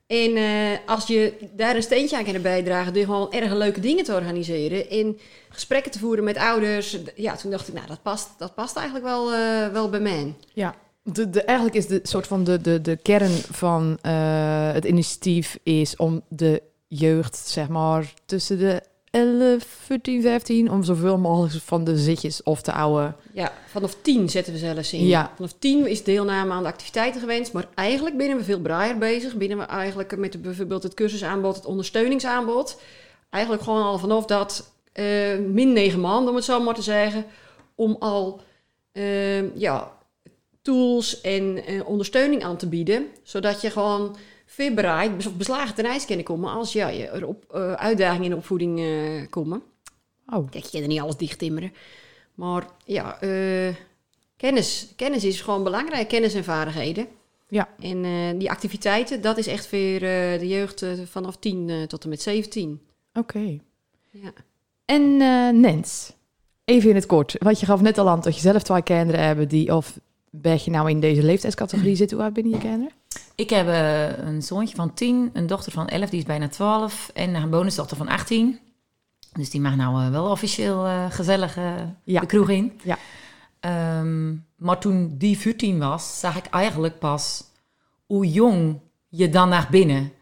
[0.07, 4.05] En uh, als je daar een steentje aan kan bijdragen door gewoon erg leuke dingen
[4.05, 6.99] te organiseren en gesprekken te voeren met ouders.
[7.17, 10.35] Ja, toen dacht ik, nou, dat past, dat past eigenlijk wel, uh, wel bij mij.
[10.53, 14.85] Ja, de, de, eigenlijk is de soort van de, de, de kern van uh, het
[14.85, 21.65] initiatief is om de jeugd, zeg maar, tussen de 11, 14, 15, om zoveel mogelijk
[21.65, 23.13] van de zitjes of de oude...
[23.33, 25.07] Ja, vanaf 10 zetten we zelfs in.
[25.07, 25.33] Ja.
[25.35, 29.35] Vanaf 10 is deelname aan de activiteiten gewenst, maar eigenlijk binnen we veel braaier bezig.
[29.35, 32.81] Binnen we eigenlijk met de, bijvoorbeeld het cursusaanbod, het ondersteuningsaanbod.
[33.31, 37.25] Eigenlijk gewoon al vanaf dat uh, min 9 maanden, om het zo maar te zeggen,
[37.75, 38.41] om al
[38.93, 39.93] uh, ja,
[40.65, 44.17] tools en uh, ondersteuning aan te bieden, zodat je gewoon
[45.27, 48.37] of beslagen ten ijs kunnen komen als ja, je er op uh, uitdagingen in de
[48.37, 49.63] opvoeding uh, komen.
[50.27, 50.51] Oh.
[50.51, 51.73] Kijk, je kan er niet alles dicht timmeren.
[52.35, 53.75] Maar ja, uh,
[54.37, 54.93] kennis.
[54.97, 56.09] Kennis is gewoon belangrijk.
[56.09, 57.07] Kennis en vaardigheden.
[57.49, 57.69] Ja.
[57.79, 62.81] En die activiteiten, dat is echt voor de jeugd vanaf 10 tot en met 17.
[63.15, 63.19] Oké.
[63.19, 63.61] Okay.
[64.11, 64.33] Ja.
[64.85, 65.17] En
[65.61, 66.13] Nens,
[66.65, 67.37] even in het kort.
[67.39, 69.99] Want je gaf net al aan dat je zelf twee kinderen hebben die of
[70.41, 72.17] ben je nou in deze leeftijdscategorie zitten?
[72.17, 72.91] Hoe oud ben je kinderen?
[73.35, 77.11] Ik heb uh, een zoontje van 10, een dochter van 11, die is bijna 12
[77.15, 78.59] en een bonusdochter van 18.
[79.33, 81.59] Dus die mag nou uh, wel officieel uh, gezellig
[82.05, 82.21] ja.
[82.21, 82.81] de kroeg in.
[82.83, 82.99] Ja.
[84.01, 87.45] Um, maar toen die 14 was, zag ik eigenlijk pas
[88.07, 90.13] hoe jong je dan naar binnen.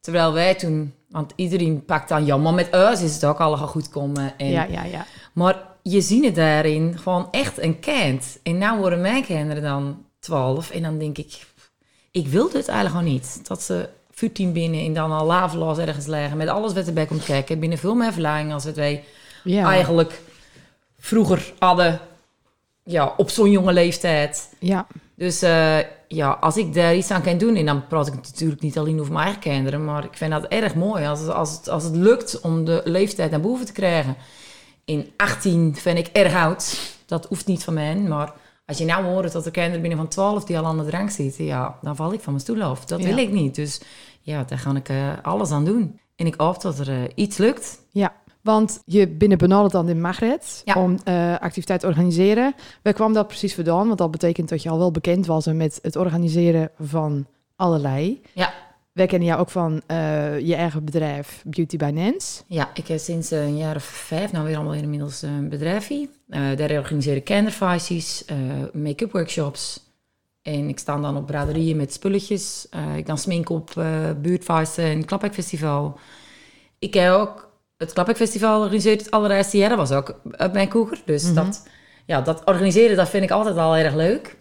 [0.00, 3.66] Terwijl wij toen, want iedereen pakt dan, ja, maar met us is het ook allemaal
[3.66, 4.38] goed komen.
[4.38, 5.06] En, ja, ja, ja.
[5.32, 8.38] Maar je ziet het daarin gewoon echt een kind.
[8.42, 11.46] En nou worden mijn kinderen dan 12 en dan denk ik,
[12.10, 13.48] ik wil dit eigenlijk gewoon niet.
[13.48, 17.24] Dat ze 14 binnen en dan al laveloos ergens leggen met alles wat erbij komt
[17.24, 17.58] kijken.
[17.60, 19.04] Binnen veel meer verlaring als het wij
[19.44, 19.70] ja.
[19.70, 20.20] eigenlijk
[20.98, 22.00] vroeger hadden
[22.84, 24.48] ja, op zo'n jonge leeftijd.
[24.58, 24.86] Ja.
[25.14, 28.60] Dus uh, ja, als ik daar iets aan kan doen, en dan praat ik natuurlijk
[28.60, 31.68] niet alleen over mijn eigen kinderen, maar ik vind dat erg mooi als, als, het,
[31.68, 34.16] als het lukt om de leeftijd naar boven te krijgen.
[34.84, 36.90] In 18 vind ik erg oud.
[37.06, 38.32] Dat hoeft niet van mij, maar
[38.66, 41.10] als je nou hoort dat er kinderen binnen van 12 die al aan de drank
[41.10, 42.84] zitten, ja, dan val ik van mijn stoel af.
[42.84, 43.06] Dat Ja.
[43.06, 43.54] wil ik niet.
[43.54, 43.80] Dus
[44.20, 46.00] ja, daar ga ik eh, alles aan doen.
[46.16, 47.80] En ik hoop dat er eh, iets lukt.
[47.90, 50.74] Ja, want je binnen benaderd dan in Magret Ja.
[50.74, 52.54] om eh activiteit te organiseren.
[52.82, 53.86] Waar kwam dat precies vandaan?
[53.86, 58.22] Want dat betekent dat je al wel bekend was met het organiseren van allerlei.
[58.32, 58.52] Ja.
[58.92, 62.42] Wij kennen jou ook van eh, je eigen bedrijf Beauty by Nance.
[62.46, 66.08] Ja, ik heb sinds een jaar of vijf nou weer allemaal inmiddels een bedrijfje.
[66.28, 68.36] Eh daar organiseer ik kinderfeestjes, eh,
[68.72, 69.80] make-up workshops.
[70.42, 72.66] En ik sta dan op braderieën met spulletjes.
[72.96, 75.04] Ik dan smink op eh buurtfeesten en.
[76.78, 79.68] Ik heb ook het Klapekfestival georganiseerd het allereerste jaar.
[79.68, 81.02] Dat was ook op mijn koeker.
[81.04, 81.34] Dus Mhm.
[81.34, 81.66] dat,
[82.06, 84.36] ja, dat organiseren, dat vind ik altijd al erg leuk.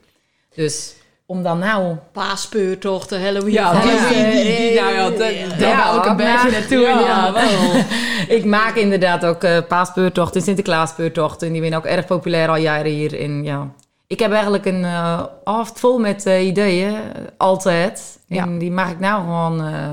[0.56, 0.96] Dus
[1.32, 1.96] om dan nou...
[2.12, 3.52] Paaspeurtochten, Halloween.
[3.54, 5.10] Ja, die- feesten, die- die- nou ja,
[5.58, 6.80] Daar wou ik een beetje naartoe.
[6.80, 7.82] Ja, wel.
[8.38, 11.48] ik maak inderdaad ook eh paaspeurtochten, Sinterklaaspeurtochten.
[11.48, 13.20] En die zijn ook erg populair al jaren hier.
[13.20, 13.72] En ja,
[14.08, 16.96] ik heb eigenlijk een eh hoofd vol met eh, ideeën,
[17.38, 18.20] altijd.
[18.26, 18.44] Ja.
[18.44, 19.90] En die mag ik nou gewoon eh,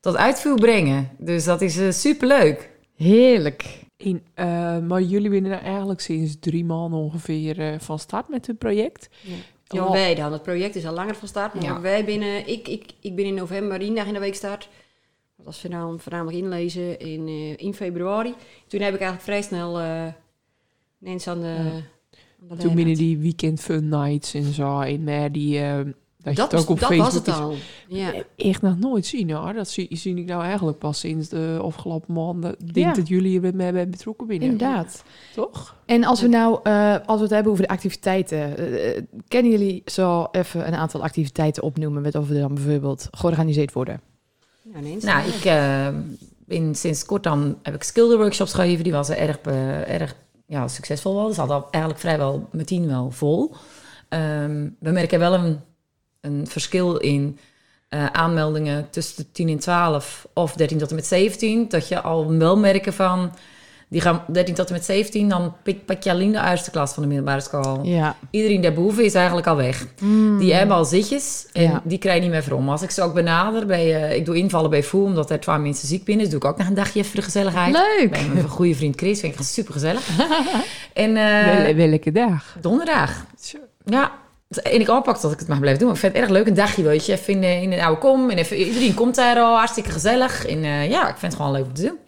[0.00, 1.08] tot uitvoer brengen.
[1.18, 2.68] Dus dat is eh, superleuk.
[2.96, 3.64] Heerlijk.
[3.96, 8.58] In, eh, maar jullie zijn er eigenlijk sinds drie maanden ongeveer van start met het
[8.58, 9.08] project.
[9.20, 9.34] Ja,
[9.78, 9.90] Oh.
[9.90, 10.32] wij dan.
[10.32, 11.54] Het project is al langer van start.
[11.54, 11.80] Maar Ja.
[11.80, 14.68] wij binnen, ik, ik, ik ben in november één dag in de week start.
[15.36, 18.34] Dat was voornamelijk, voornamelijk inlezen in, eh, in februari.
[18.66, 20.06] Toen heb ik eigenlijk vrij snel eh
[20.98, 21.82] mensen aan de,
[22.58, 24.80] Toen binnen die weekend fun nights en zo.
[24.80, 25.80] En meer die, eh,
[26.22, 27.54] dat, Dat, je was, het ook op dat Facebook was het al.
[27.88, 28.12] Ja.
[28.36, 29.52] Echt nog nooit zien hoor.
[29.52, 32.52] Dat zie, zie ik nou eigenlijk pas sinds de afgelopen maanden.
[32.58, 32.92] Ik denk Ja.
[32.92, 34.48] dat jullie er met mij bij betrokken binnen.
[34.50, 35.02] Inderdaad.
[35.34, 35.76] Toch?
[35.86, 39.82] En als we nou, eh, als we het hebben over de activiteiten, eh, kennen jullie
[39.86, 44.00] zo even een aantal activiteiten opnoemen met of er dan bijvoorbeeld georganiseerd worden?
[44.74, 45.88] Ja, nee, Nou, ik eh,
[46.46, 48.84] ben sinds kort dan heb ik skilder workshops gegeven.
[48.84, 51.26] Die was erg, eh, erg ja, succesvol wel.
[51.26, 53.54] Dus had al eigenlijk vrijwel meteen wel vol.
[54.08, 55.60] Ehm, we merken wel een,
[56.20, 57.38] een verschil in
[57.88, 61.68] eh, aanmeldingen tussen de 10 en 12 of 13 tot en met 17.
[61.68, 63.32] Dat je al wel merken van,
[63.88, 66.92] die gaan 13 tot en met 17, dan pik, pak je alleen de eerste klas
[66.92, 67.80] van de middelbare school.
[67.84, 68.16] Ja.
[68.30, 69.86] Iedereen die boven is eigenlijk al weg.
[70.38, 71.82] Die hebben al zitjes en Ja.
[71.84, 72.68] die krijg je niet meer voor om.
[72.68, 75.58] Als ik ze ook benader, bij, eh, ik doe invallen bij Voel, omdat er twee
[75.58, 76.24] mensen ziek binnen.
[76.24, 77.72] Dus doe ik ook nog een dagje even voor de gezelligheid.
[77.72, 78.10] Leuk!
[78.10, 80.08] Bij mijn goede vriend Chris, vind ik super gezellig.
[80.92, 82.56] en eh, Wel- welke dag?
[82.60, 83.24] donderdag.
[83.84, 84.12] Ja.
[84.50, 85.88] En ik oppakt dat ik het mag blijven doen.
[85.88, 86.46] Maar ik vind het erg leuk.
[86.46, 87.12] Een dagje, weet je.
[87.12, 88.30] Even in, de- in een oude kom.
[88.30, 89.56] En even, iedereen komt daar al.
[89.56, 90.46] Hartstikke gezellig.
[90.46, 91.98] En eh, ja, ik vind het gewoon leuk om te doen.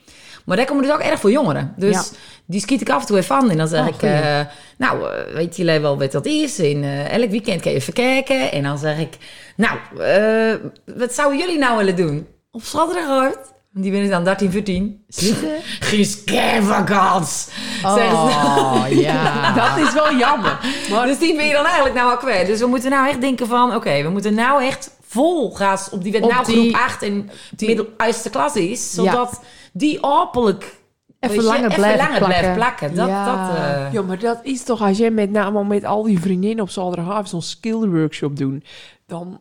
[0.44, 1.74] Maar daar komen dus ook erg veel jongeren.
[1.76, 2.02] Dus Ja.
[2.46, 3.50] die schiet ik af en toe even aan.
[3.50, 4.40] En dan zeg Oh, ik, eh,
[4.78, 6.59] nou, eh, weet jullie wel wat dat is?
[6.59, 8.52] En eh, elk weekend kan je even kijken.
[8.52, 9.16] En dan zeg ik,
[9.57, 10.55] nou, eh,
[10.96, 12.26] wat zouden jullie nou willen doen?
[12.50, 13.33] Op zaterdag
[13.74, 15.04] Die winnen dan 13, 14.
[15.08, 15.48] Zitten?
[15.80, 17.48] Gieskervakans.
[17.82, 19.52] Zeggen ze Oh, ja.
[19.76, 20.58] Dat is wel jammer.
[20.90, 22.46] Maar dus die ben je dan eigenlijk nou al kwijt.
[22.46, 23.74] Dus we moeten nou echt denken van...
[23.74, 26.22] Oké, we moeten nou echt vol gas op die...
[26.22, 28.92] Op nou die- groep 8 en die- middel eerste klas is.
[28.94, 29.40] Zodat
[29.72, 30.80] die hopelijk...
[31.20, 32.24] Even je, langer even langer plakken.
[32.26, 32.94] blijft plakken.
[32.94, 33.24] Dat, Ja.
[33.46, 36.64] dat, eh, Ja, maar dat is toch als jij met name met al die vriendinnen
[36.64, 38.64] op zaterdagavond zo'n skill workshop doen,
[39.06, 39.40] dan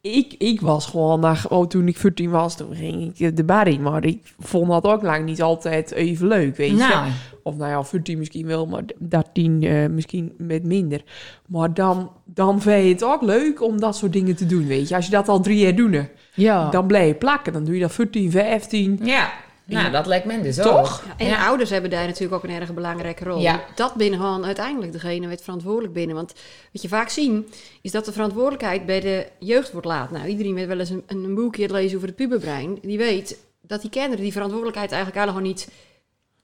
[0.00, 3.66] ik, ik was gewoon naar, oh, toen ik 14 was, toen ging ik de bar
[3.68, 6.76] in, maar ik vond dat ook lang niet altijd even leuk, weet je.
[6.76, 7.10] nou,
[7.42, 11.02] Of nou ja, 14 misschien wel, maar 13 eh, misschien met minder.
[11.46, 14.88] Maar dan, dan vind je het ook leuk om dat soort dingen te doen, weet
[14.88, 14.94] je.
[14.94, 15.96] Als je dat al drie jaar doet,
[16.34, 16.70] Ja.
[16.70, 17.52] dan blijf je plakken.
[17.52, 18.98] Dan doe je dat 14, 15.
[19.02, 19.30] ja.
[19.66, 21.02] Nou, dat lijkt me dus Toch?
[21.02, 21.18] ook.
[21.18, 21.46] En Ja.
[21.46, 23.40] ouders hebben daar natuurlijk ook een erg belangrijke rol.
[23.40, 23.64] Ja.
[23.74, 26.16] Dat binnen gewoon uiteindelijk degene wat verantwoordelijk binnen.
[26.16, 26.32] Want
[26.72, 27.42] wat je vaak ziet,
[27.82, 30.10] is dat de verantwoordelijkheid bij de jeugd wordt laat.
[30.10, 33.80] Nou, iedereen met wel eens een, een boekje lezen over het puberbrein, die weet dat
[33.80, 35.68] die kinderen die verantwoordelijkheid eigenlijk allemaal gewoon niet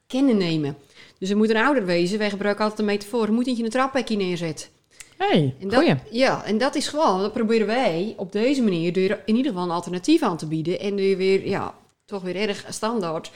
[0.06, 0.76] kennen nemen.
[1.18, 2.18] Dus er moet een ouder wezen.
[2.18, 3.22] Wij gebruiken altijd een metafoor.
[3.26, 4.68] Er moet eentje een traphekje neerzetten.
[5.16, 5.94] Hey, En dat, goeie.
[6.10, 9.66] ja, en dat is gewoon, dat proberen wij op deze manier door in ieder geval
[9.66, 10.80] een alternatief aan te bieden.
[10.80, 13.30] En door weer, ja, toch weer erg standaard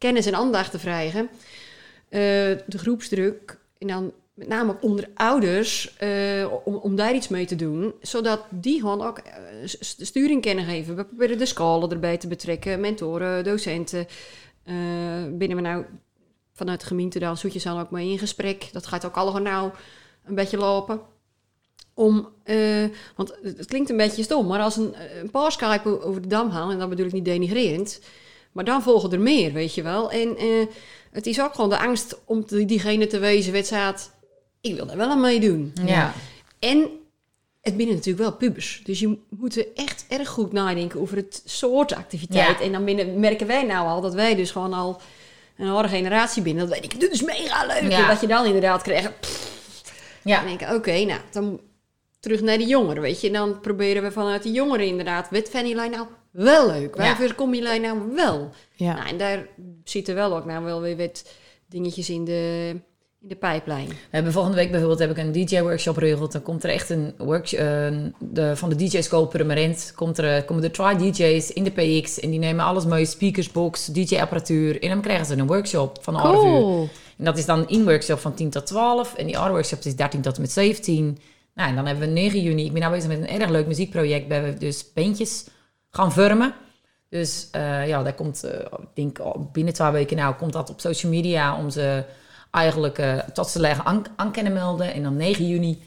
[0.00, 1.28] kennis en aandacht te krijgen.
[2.08, 2.20] Eh,
[2.66, 7.94] de groepsdruk, en dan met name onder ouders, eh, om, daar iets mee te doen.
[8.00, 9.34] Zodat die gewoon ook eh,
[10.00, 10.96] sturing kunnen geven.
[10.96, 14.06] We proberen de scholen erbij te betrekken, mentoren, docenten.
[15.38, 15.84] Binnen we nou
[16.52, 18.68] vanuit de gemeente zoetjes dan ook mee in gesprek.
[18.72, 19.70] Dat gaat ook allemaal nou
[20.24, 21.00] een beetje lopen.
[22.00, 22.84] Om, eh,
[23.16, 26.50] want het klinkt een beetje stom, maar als een, een paar Skype over de dam
[26.50, 28.00] halen, en dat bedoel ik niet denigrerend,
[28.52, 30.10] maar dan volgen er meer, weet je wel.
[30.10, 30.46] En eh,
[31.10, 34.10] het is ook gewoon de angst om te- diegene te wezen, staat,
[34.60, 35.72] ik wil daar wel aan meedoen.
[35.84, 36.12] Ja.
[36.58, 36.88] En
[37.60, 38.80] het binnen natuurlijk wel pubers.
[38.84, 42.58] Dus je moet er echt erg goed nadenken over het soort activiteit.
[42.58, 42.64] Ja.
[42.64, 45.00] En dan binnen, merken wij nou al dat wij dus gewoon al
[45.56, 46.68] een oude generatie binnen.
[46.68, 47.90] Dat weet ik, dit is mega leuk.
[47.90, 48.02] Ja.
[48.02, 49.10] En dat je dan inderdaad krijgt.
[50.24, 50.36] Ja.
[50.36, 51.60] Dan denk ik, oké, nou, dan
[52.20, 53.26] terug naar de jongeren, weet je.
[53.26, 56.96] En dan proberen we vanuit de jongeren inderdaad, wat vinden jullie nou wel leuk?
[56.96, 58.50] Waarvoor komen jullie nou wel?
[58.74, 58.94] Ja.
[58.94, 59.46] Nou, en daar
[59.84, 61.24] zitten wel ook nou wel weer wat
[61.66, 62.70] dingetjes in de,
[63.20, 63.88] in de pijplijn.
[63.88, 66.32] We hebben volgende week bijvoorbeeld heb ik een DJ-workshop geregeld.
[66.32, 67.60] Dan komt er echt een workshop
[68.18, 69.92] de, van de DJ-school Permanent.
[69.94, 72.20] Komt er, komen er twee DJ's in de PX.
[72.20, 73.04] En die nemen alles mee.
[73.04, 74.82] Speakers, box, DJ-apparatuur.
[74.82, 76.50] En dan krijgen ze een workshop van een half uur.
[76.50, 76.88] Cool.
[77.18, 79.14] En dat is dan een workshop van 10 tot 12.
[79.14, 81.18] En die andere workshop is 13 tot en met 17.
[81.54, 82.64] Nou, en dan hebben we 9 juni.
[82.64, 84.28] Ik ben nou bezig met een erg leuk muziekproject.
[84.28, 85.46] Waar we dus bandjes
[85.90, 86.54] gaan vormen.
[87.08, 90.70] Dus eh, ja, daar komt, eh, ik denk al binnen twee weken nou, komt dat
[90.70, 92.04] op social media om ze
[92.50, 94.92] eigenlijk eh, tot ze leggen aan, kunnen melden.
[94.94, 95.82] En dan 9 juni,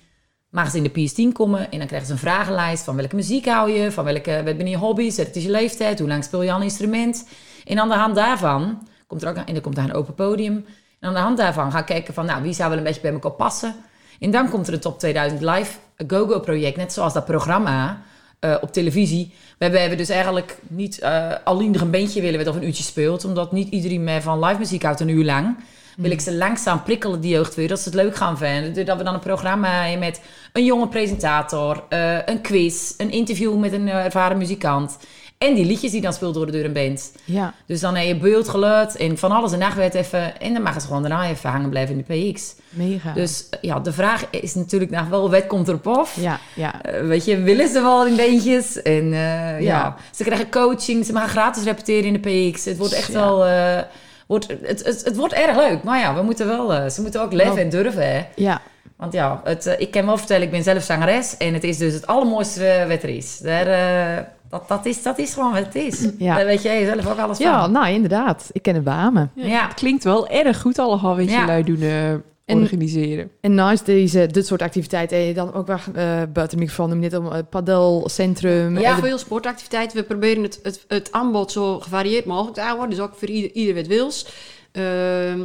[0.54, 3.46] Mag ze in de PS10 komen en dan krijgen ze een vragenlijst van welke muziek
[3.46, 6.42] hou je, van welke, wat ben je hobby's, wat is je leeftijd, hoe lang speel
[6.42, 7.28] je al een instrument.
[7.66, 10.66] En aan de hand daarvan komt er ook en er komt daar een open podium.
[11.00, 13.02] En aan de hand daarvan ga ik kijken van, nou, wie zou wel een beetje
[13.02, 13.76] bij elkaar passen.
[14.24, 18.02] En dan komt er een Top 2000 Live Go-Go project, net zoals dat programma
[18.40, 19.34] eh, op televisie.
[19.58, 23.26] We hebben, dus eigenlijk niet uh, alleen nog een beentje willen of een uurtje speelt,
[23.26, 25.58] omdat niet iedereen meer van live muziek houdt een uur lang.
[25.98, 28.86] Wil ik ze langzaam prikkelen, die jeugd weer, dat ze het leuk gaan vinden.
[28.86, 30.22] Dat we dan een programma hebben met
[30.54, 34.98] een jonge presentator, uh, een quiz, een interview met een ervaren muzikant.
[35.44, 37.12] En die liedjes die dan speelt door de deur een band.
[37.24, 37.54] Ja.
[37.66, 40.40] Dus dan heb je beeld, geluid en van alles en nachtwet even.
[40.40, 42.56] En dan mag het gewoon daarna even hangen blijven in de PX.
[42.70, 43.14] Mega.
[43.14, 46.16] Dus ja, de vraag is natuurlijk nog wel, wat komt erop af?
[46.20, 46.74] ja, ja.
[46.86, 48.82] Uh, weet je, willen ze wel in beentjes?
[48.82, 49.58] En uh, ja.
[49.60, 49.96] Ja.
[50.16, 52.66] ze krijgen coaching, ze mogen gratis repeteren in de PX.
[52.66, 53.20] Het wordt echt Ja.
[53.20, 53.48] wel...
[53.48, 53.82] uh,
[54.28, 55.84] wordt, het, het, het wordt erg leuk.
[55.84, 56.90] Maar ja, we moeten wel...
[56.90, 58.22] ze moeten ook leven en durven, hè.
[58.36, 58.62] ja.
[59.04, 61.38] Want ja, het, eh, ik kan wel vertellen, ik ben zelf zangeres.
[61.38, 63.38] En het is dus het allermooiste eh, wat er is.
[63.38, 65.02] Daar, eh, dat, dat, is.
[65.04, 66.08] dat is gewoon wat het is.
[66.18, 66.36] Ja.
[66.36, 67.72] Daar weet jij zelf ook alles Ja, van.
[67.72, 68.50] nou inderdaad.
[68.52, 69.32] Ik ken het beamen.
[69.36, 69.66] Ja.
[69.68, 71.46] Het klinkt wel erg goed allemaal wat je Ja.
[71.46, 73.32] lui doen eh, En- organiseren.
[73.42, 77.04] En naast deze, dit soort activiteiten je dan ook wel eh buiten de microfoon noem
[77.04, 78.80] je net om het padelcentrum.
[78.80, 79.98] Ja, Eh, de- veel sportactiviteiten.
[79.98, 82.90] We proberen het, het, het aanbod zo gevarieerd mogelijk te houden.
[82.90, 84.28] Dus ook voor ieder, ieder wat wils.
[84.72, 85.44] Ehm,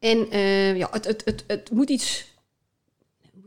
[0.00, 2.32] en eh, ja, het, het, het, het moet iets...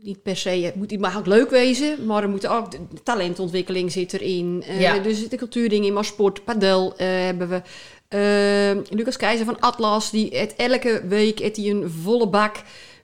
[0.02, 3.02] Niet per se, het moet, het mag ook leuk wezen, maar er moet ook de
[3.02, 4.64] talentontwikkeling zit erin.
[4.66, 4.98] Eh, Ja.
[4.98, 7.62] Dus er zitten cultuurdingen in, maar sport, padel eh, hebben we.
[8.08, 12.56] Ehm, Lucas Keizer van Atlas, die het elke week hij een volle bak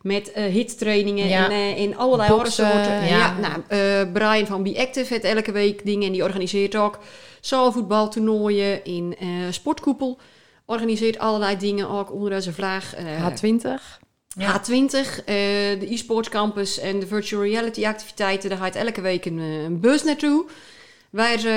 [0.03, 1.45] met eh hittrainingen Ja.
[1.45, 3.07] en, eh, in allerlei Boksen, soorten.
[3.07, 3.39] ja.
[3.39, 6.99] Nou, eh, Brian van Be Active heeft elke week dingen en die organiseert ook
[7.41, 10.19] zaalvoetbaltoernooien in eh, Sportkoepel.
[10.67, 12.95] Organiseert allerlei dingen ook onder deze vraag.
[12.95, 14.01] eh, H20.
[14.39, 14.61] Ja.
[14.61, 15.35] H20, eh,
[15.81, 18.49] de e-sports campus en de virtual reality activiteiten.
[18.49, 20.45] Daar gaat elke week een, eh, een bus naartoe.
[21.11, 21.49] Waar ze,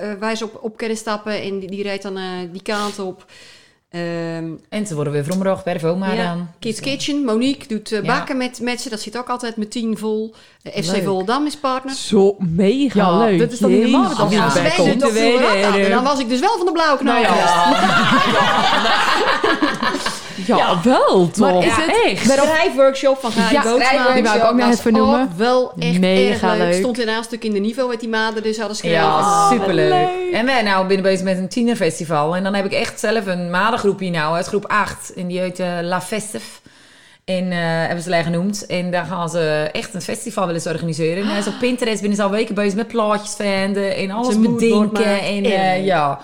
[0.00, 2.98] eh, waar ze op, op kunnen stappen en die, die rijdt dan eh, die kant
[2.98, 3.24] op.
[3.90, 6.24] Ehm, En ze worden weer vroeger per Voma Ja.
[6.34, 6.48] dan.
[6.58, 8.00] Kids Dus, Kitchen, Monique doet Ja.
[8.02, 8.88] bakken met, met ze.
[8.88, 10.34] Dat zit ook altijd met tien vol.
[10.82, 11.02] FC Leuk.
[11.04, 11.94] Volendam is partner.
[11.94, 13.38] Zo mega Ja, leuk.
[13.38, 15.84] dat is toch niet normaal Jezus, dat Als Ja, ja, bij altijd.
[15.86, 17.22] er- Dan was ik dus wel van de blauwe knal.
[17.22, 17.68] Nou ja.
[20.46, 21.36] Ja, wel toch?
[21.52, 22.30] Maar is het- echt?
[22.30, 24.12] Schrijfworkshop van Gaai Ja, Bootsma.
[24.12, 25.20] die wou ik ook nog Was even noemen.
[25.22, 26.68] ook wel echt Mega erg leuk.
[26.68, 26.74] leuk.
[26.78, 28.98] Stond weer een stuk in de niveau met die maanden, dus hadden schreven.
[28.98, 29.88] Ja, Ah, superleuk.
[29.90, 30.32] leuk.
[30.32, 32.36] En wij nou binnen bezig met een tienerfestival.
[32.36, 35.12] En dan heb ik echt zelf een madengroepje nou uit groep 8.
[35.14, 36.46] En die heet La Festive.
[37.24, 38.66] En eh, hebben ze alleen genoemd.
[38.66, 41.22] En daar gaan ze echt een festival willen ze organiseren.
[41.22, 43.96] En hij is op Pinterest binnen ze al weken bezig met plaatjes vinden.
[43.96, 45.20] En alles bedenken.
[45.20, 46.20] En Erg eh, ja.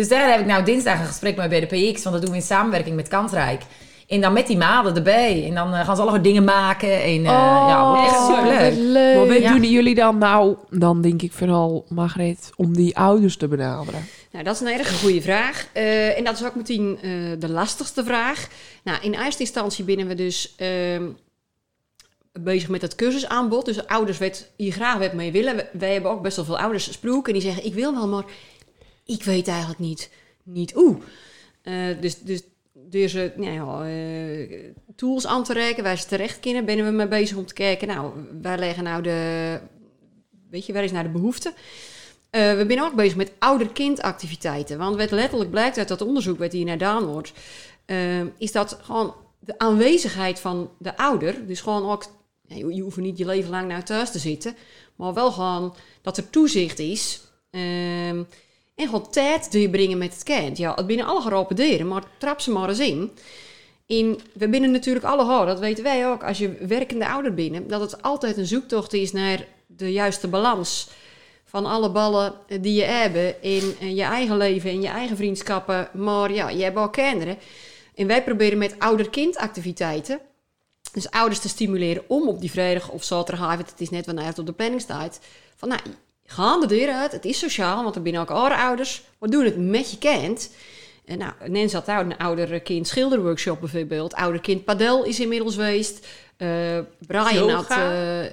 [0.00, 2.02] Dus daar heb ik nou dinsdag een gesprek mee bij de PX.
[2.02, 3.62] Want dat doen we in samenwerking met Kantrijk.
[4.08, 5.44] En dan met die maden erbij.
[5.46, 7.02] En dan eh, gaan ze allerlei dingen maken.
[7.02, 7.24] En eh,
[7.68, 8.60] ja, wordt echt Oh, superleuk.
[8.70, 9.16] wat leuk.
[9.16, 9.52] Maar wat Ja.
[9.52, 14.04] doen jullie dan nou, dan denk ik vooral, Margreet, om die ouders te benaderen?
[14.32, 15.66] Nou, dat is een erg goede vraag.
[15.72, 18.48] Eh, en dat is ook meteen eh, de lastigste vraag.
[18.84, 21.04] Nou, in eerste instantie binnen we dus ehm,
[22.32, 23.64] bezig met het cursusaanbod.
[23.64, 25.66] Dus ouders wat hier graag wat mee willen.
[25.72, 27.32] Wij hebben ook best wel veel ouders gesproken.
[27.34, 28.24] En die zeggen, ik wil wel, maar
[29.10, 30.10] ik weet eigenlijk niet,
[30.42, 30.96] niet hoe.
[31.62, 32.42] Eh, dus, dus
[33.14, 37.08] eh, nou ja, eh, tools aan te reiken waar ze terecht kunnen, ben we mee
[37.08, 37.88] bezig om te kijken.
[37.88, 39.60] Nou, waar liggen nou de,
[40.50, 41.52] weet je, waar is nou de behoefte?
[42.30, 44.78] Eh, we zijn ook bezig met ouder-kind-activiteiten.
[44.78, 47.32] Want wat letterlijk blijkt uit dat onderzoek wat hier naar gedaan wordt,
[48.38, 52.04] is dat gewoon de aanwezigheid van de ouder, dus gewoon ook,
[52.46, 54.56] je, hoeft niet je leven lang naar thuis te zitten,
[54.96, 57.20] maar wel gewoon dat er toezicht is.
[57.50, 58.22] ehm,
[58.80, 60.58] en gewoon tijd doorbrengen met het kind.
[60.58, 64.20] Ja, het binnen alle geropen maar trap ze maar eens in.
[64.32, 67.80] We binnen natuurlijk alle hoor, dat weten wij ook, als je werkende ouder binnen, dat
[67.80, 70.88] het altijd een zoektocht is naar de juiste balans
[71.44, 75.88] van alle ballen die je hebben in je eigen leven en je eigen vriendschappen.
[75.92, 77.38] Maar ja, je hebt ook kinderen.
[77.94, 80.20] En wij proberen met ouder-kind-activiteiten,
[80.92, 84.38] dus ouders te stimuleren om op die vrijdag of zaterdagavond, het is net wanneer het
[84.38, 85.20] op de planning staat,
[85.56, 85.80] van nou,
[86.30, 89.44] ga de deur uit, het is sociaal, want er binnen ook andere ouders, maar doen
[89.44, 90.50] het met je kind.
[91.04, 94.14] En nou, Nens had daar een ouder-kind schilderworkshop bijvoorbeeld.
[94.14, 96.06] Ouder-kind padel is inmiddels geweest.
[96.36, 97.56] Eh Brian Yoga?
[97.56, 97.70] had...
[97.70, 98.24] eh,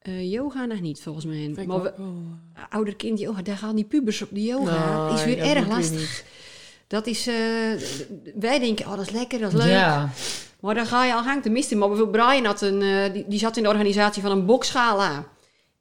[0.00, 1.64] eh, yoga nog niet, volgens mij.
[1.66, 1.92] Maar we,
[2.70, 5.06] ouder kind yoga, daar gaan die pubers op die yoga.
[5.06, 6.24] Nee, is weer dat erg lastig.
[6.86, 7.34] Dat is, eh,
[8.34, 9.70] wij denken, oh dat is lekker, dat is leuk.
[9.70, 10.10] Ja.
[10.60, 11.78] Maar dan ga je al hangt de mist in.
[11.78, 15.24] Maar bijvoorbeeld Brian had een, eh, die, die zat in de organisatie van een boksgala.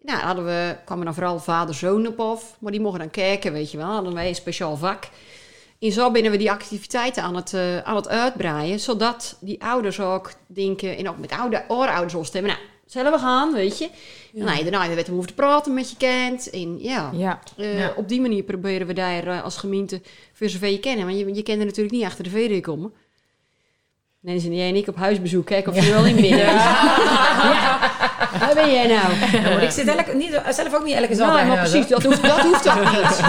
[0.01, 2.55] Nou, hadden we, kwamen dan vooral vader-zoon op af.
[2.59, 3.85] Maar die mochten dan kijken, weet je wel.
[3.87, 5.03] Hadden wij een speciaal vak.
[5.79, 8.79] En zo binnen we die activiteiten aan het, eh, aan het uitbreiden.
[8.79, 12.51] Zodat die ouders ook denken, en ook met oude oorouders al stemmen.
[12.51, 13.89] Nou, zullen we gaan, weet je.
[14.33, 16.49] Nou, daarna werd hem over te praten met je kind.
[16.49, 17.39] En ja, Ja.
[17.57, 17.93] eh, Ja.
[17.95, 20.01] op die manier proberen we daar eh, als gemeente
[20.33, 21.05] voor zover je kennen.
[21.05, 22.93] Want je, je kent er natuurlijk niet achter de VD komen.
[24.21, 26.23] Nee, zijn jij en ik op huisbezoek kijken of je er wel in.
[26.25, 27.77] Ja.
[28.39, 29.07] Waar ben jij nou?
[29.43, 31.87] Ja, maar ik zit elke, niet, zelf ook niet elke zondag Nee, in maar precies,
[31.87, 33.21] dat hoeft, dat hoeft ook niet.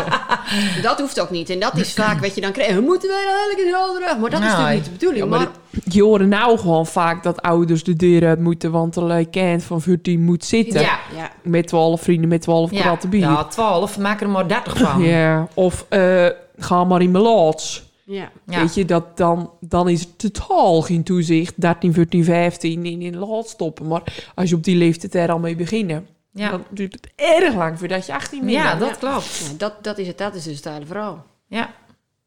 [0.83, 1.51] Dat hoeft ook niet.
[1.51, 2.75] En dat is vaak wat je dan krijgt.
[2.75, 4.19] We moeten wij nou eigenlijk in Helderdag?
[4.19, 5.25] Maar dat is natuurlijk niet de bedoeling.
[5.25, 5.49] Ja, maar maar,
[5.85, 9.65] Je hoort nou gewoon vaak dat ouders de deur uit moeten, want de lui kind
[9.65, 10.81] van 14 moet zitten.
[10.81, 12.81] Ja, ja, Met 12 vrienden, met 12 ja.
[12.81, 13.21] kratten bier.
[13.21, 15.03] ja, 12, maak er maar 30 van.
[15.03, 16.27] Ja, Of eh,
[16.59, 17.90] ga maar in mijn loods.
[18.11, 18.31] Ja.
[18.45, 21.61] Weet je, dat dan, dan is het totaal geen toezicht.
[21.61, 23.87] 13, 14, 15 in in de stoppen.
[23.87, 24.03] Maar
[24.35, 26.51] als je op die leeftijd er al mee beginnen, Ja.
[26.51, 28.53] dan duurt het erg lang voordat je 18 bent.
[28.53, 28.95] Ja, dat Ja.
[28.95, 29.37] klopt.
[29.51, 30.19] Ja, dat, dat is het.
[30.19, 31.25] Dat is dus hele verhaal.
[31.47, 31.65] Ja.
[31.65, 31.73] Ben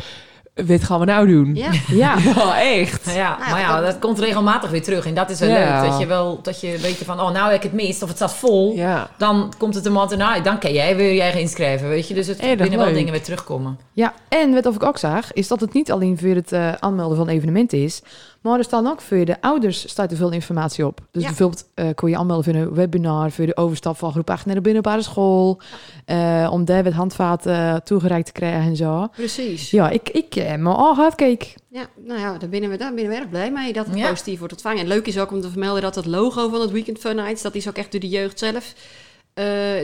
[0.67, 1.55] Wat gaan we nou doen?
[1.55, 3.05] Ja, Ja, Ja, echt.
[3.05, 5.07] Ja, Nou ja, maar ja, dat- komt regelmatig weer terug.
[5.07, 5.81] En dat is wel Ja.
[5.83, 5.91] leuk.
[5.91, 8.03] Dat je wel, dat je weet van, oh, nou heb ik het mist.
[8.03, 8.73] Of het staat vol.
[8.75, 9.11] Ja.
[9.19, 10.41] Dan komt het een maand erna.
[10.41, 12.15] Dan kan jij weer je eigen inschrijven, weet je.
[12.15, 13.79] Dus het binnen wel dingen weer terugkomen.
[13.93, 16.73] ja, en wat of ik ook zag, is dat het niet alleen voor het eh,
[16.73, 18.03] aanmelden van evenementen is,
[18.51, 21.01] maar er staan ook voor de ouders staat er veel informatie op.
[21.11, 21.29] Dus Ja.
[21.29, 24.55] bijvoorbeeld eh, kon je aanmelden voor een webinar, voor de overstap van groep 8 naar
[24.55, 25.61] de binnenbare school,
[26.05, 29.07] eh, om daar wat handvaten eh, toegereikt te krijgen en zo.
[29.07, 29.71] precies.
[29.71, 31.55] Ja, ik, ik me al hard keek.
[31.69, 34.09] Ja, nou ja, daar binnen we, daar binnen we erg blij mee dat het Ja.
[34.09, 34.81] positief wordt ontvangen.
[34.81, 37.43] En leuk is ook om te vermelden dat het logo van het Weekend Fun Nights,
[37.43, 38.75] dat is ook echt door de jeugd zelf.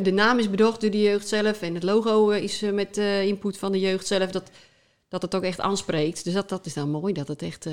[0.03, 3.73] De naam is bedacht door de jeugd zelf en het logo is met input van
[3.73, 4.51] de jeugd zelf, dat,
[5.09, 6.25] dat het ook echt aanspreekt.
[6.25, 7.67] Dus dat, dat is dan mooi, dat het echt...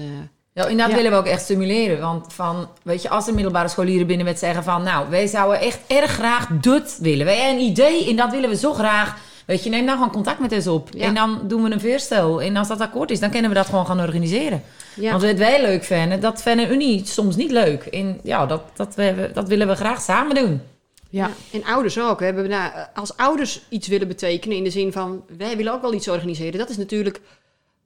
[0.58, 2.00] eh, Ja, en dat willen we ook echt stimuleren.
[2.00, 4.84] Want van, weet je, als er middelbare scholieren binnen met zeggen van...
[4.84, 7.26] nou, wij zouden echt erg graag dit willen.
[7.26, 9.18] Wij hebben een idee en dat willen we zo graag.
[9.46, 10.90] Weet je, neem dan gewoon contact met ons op.
[10.92, 11.06] Ja.
[11.06, 12.42] En dan doen we een voorstel.
[12.42, 14.64] En als dat akkoord is, dan kunnen we dat gewoon gaan organiseren.
[14.96, 15.10] ja.
[15.12, 17.84] Want wat wij leuk vinden, dat vinden Unie soms niet leuk.
[17.84, 20.62] En ja, dat, dat, we, dat willen we graag samen doen.
[21.10, 21.30] Ja.
[21.52, 22.20] En ouders ook.
[22.20, 25.82] We hebben nou, als ouders iets willen betekenen in de zin van wij willen ook
[25.82, 26.60] wel iets organiseren.
[26.60, 27.22] Dat is natuurlijk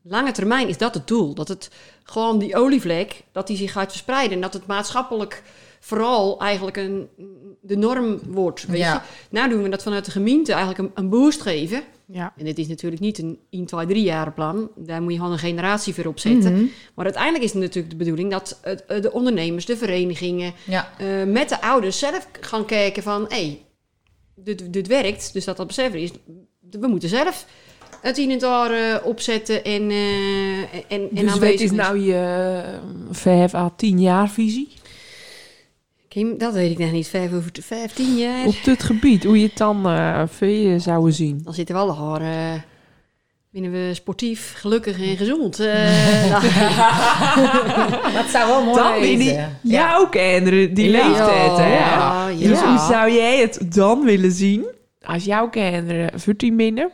[0.04, 1.34] lange termijn is dat het doel.
[1.34, 1.70] Dat het
[2.04, 4.36] gewoon die olievlek, dat die zich gaat verspreiden.
[4.36, 5.44] En dat het maatschappelijk
[5.80, 7.10] vooral eigenlijk een,
[7.62, 8.66] de norm wordt.
[8.66, 8.94] Weet Ja.
[8.94, 9.00] je?
[9.30, 11.84] Nou doen we dat vanuit de gemeente eigenlijk een, een boost geven.
[12.06, 12.34] Ja.
[12.38, 14.70] En dit is natuurlijk niet een 1, 2, 3 jaren plan.
[14.76, 16.54] Daar moet je gewoon een generatie voor opzetten.
[16.54, 16.64] Mhm.
[16.96, 21.50] Maar uiteindelijk is het natuurlijk de bedoeling dat de ondernemers, de verenigingen, Ja, eh, met
[21.50, 23.22] de ouders zelf gaan kijken van...
[23.22, 23.66] hé, hey,
[24.36, 26.12] dit, dit werkt, dus dat dat beseffen is.
[26.72, 27.46] We moeten zelf
[28.02, 31.76] het in het eh, opzetten en, eh en, en Dus wat aanwezig is zijn.
[31.76, 32.80] nou je eh,
[33.12, 34.68] 5 à 10 jaar visie?
[36.08, 37.08] Kim, dat weet ik nog niet.
[37.08, 38.46] Vijf over t- vijftien jaar.
[38.46, 41.42] Op dit gebied, hoe je het dan eh je zouden zien?
[41.44, 42.22] Dan zitten we alle haar...
[42.22, 42.62] eh,
[43.52, 45.60] Binnen we sportief, gelukkig en gezond.
[45.60, 49.58] eh, nou, dat zou wel mooi Dan in die, wezen.
[49.64, 51.08] jouw kinderen, die Ja.
[51.08, 51.74] leeftijd, hè?
[51.78, 52.48] Ja, ja.
[52.48, 54.66] Dus hoe zou jij het dan willen zien
[55.02, 56.92] als jouw kinderen 14 binnen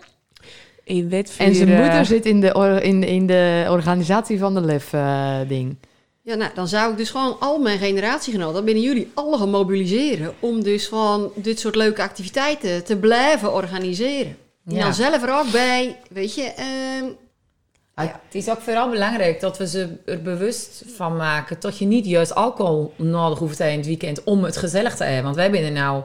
[0.88, 4.53] in wet En zijn eh, moeder zit in de, or- in, in de organisatie van
[4.53, 5.77] de LEF-ding.
[6.21, 10.33] Ja, nou, dan zou ik dus gewoon al mijn generatiegenoten binnen jullie alle gaan mobiliseren.
[10.39, 14.35] Om dus gewoon dit soort leuke activiteiten te blijven organiseren.
[14.67, 14.83] En Ja.
[14.83, 17.05] dan zelf er ook bij, weet je, ehm,
[17.95, 21.85] Ja, het is ook vooral belangrijk dat we ze er bewust van maken dat je
[21.85, 25.23] niet juist alcohol nodig hoeft te hebben in het weekend om het gezellig te hebben.
[25.23, 26.03] Want wij binnen nou,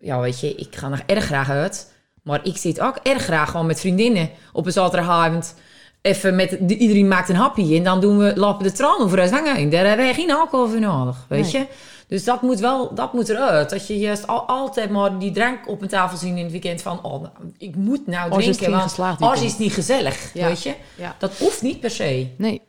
[0.00, 1.92] ja weet je, ik ga nog erg graag uit,
[2.26, 5.54] maar ik zit ook erg graag gewoon met vriendinnen op een zaterdagavond.
[6.02, 9.18] Even met, de- iedereen maakt een hapje en dan doen we, lappen de tran over
[9.18, 9.70] huis hangen.
[9.70, 11.66] Daar hebben wij geen alcohol voor nodig, weet je.
[12.08, 13.70] Dus dat moet wel, dat moet eruit.
[13.70, 16.82] Dat je juist al, altijd maar die drank op een tafel zien in het weekend
[16.82, 17.24] van, oh,
[17.58, 19.44] ik moet nou is het drinken, want geslaagd als weekend.
[19.44, 20.46] is het niet gezellig, Ja.
[20.46, 20.74] weet je.
[20.96, 21.16] Ja.
[21.18, 22.28] Dat hoeft niet per se.
[22.38, 22.60] Nee.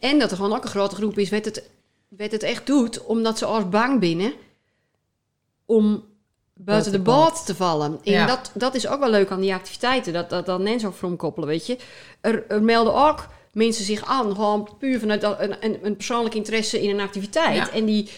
[0.00, 1.70] En dat er gewoon ook een grote groep is wat het,
[2.08, 4.32] wat het echt doet, omdat ze als bang binnen
[5.66, 6.04] om
[6.58, 7.98] buiten de boot te vallen.
[8.04, 8.26] En Ja.
[8.26, 11.16] dat, dat is ook wel leuk aan die activiteiten, dat, dat, dat mensen ook voor
[11.16, 11.76] koppelen, weet je.
[12.20, 16.82] Er, er melden ook mensen zich aan, gewoon puur vanuit een, een, een persoonlijk interesse
[16.82, 17.56] in een activiteit.
[17.56, 17.70] Ja.
[17.70, 18.10] En die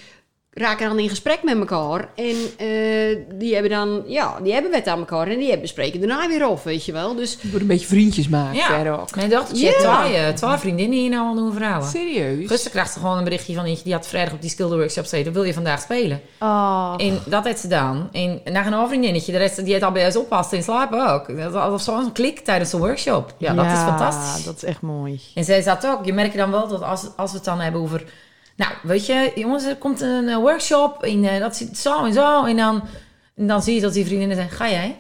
[0.52, 2.08] raken dan in gesprek met elkaar.
[2.14, 6.00] En eh, die hebben dan, ja, die hebben wet aan elkaar en die hebben bespreken
[6.00, 7.14] daarna weer af, weet je wel.
[7.14, 8.66] Dus Je moet een beetje vriendjes maken Ja.
[8.66, 9.16] verder ook.
[9.16, 10.00] Mijn dochtertje Ja.
[10.02, 11.88] twee, eh, twee vriendinnen hier nou al doen vrouwen.
[11.88, 12.46] Serieus?
[12.48, 15.02] Gisteren kreeg ze gewoon een berichtje van eentje die had vrijdag op die skilder workshop
[15.02, 15.32] gezeten.
[15.32, 16.20] Wil je vandaag spelen?
[16.40, 16.94] Oh.
[16.96, 18.08] En dat heeft ze gedaan.
[18.12, 21.36] En nog een vriendinnetje, de rest die heeft al bij ons oppast en slapen ook.
[21.36, 23.34] Dat was zo'n klik tijdens de workshop.
[23.38, 24.44] Ja, dat is fantastisch.
[24.44, 25.20] dat is echt mooi.
[25.34, 27.80] En zij zat ook, je merkt dan wel dat als, als we het dan hebben
[27.80, 28.04] over...
[28.60, 32.12] Nou, weet je, jongens, er komt een eh, workshop en eh, dat zit zo en
[32.12, 32.44] zo.
[32.44, 32.82] En dan,
[33.36, 34.96] en dan zie je dat die vriendinnen zeggen, ga jij?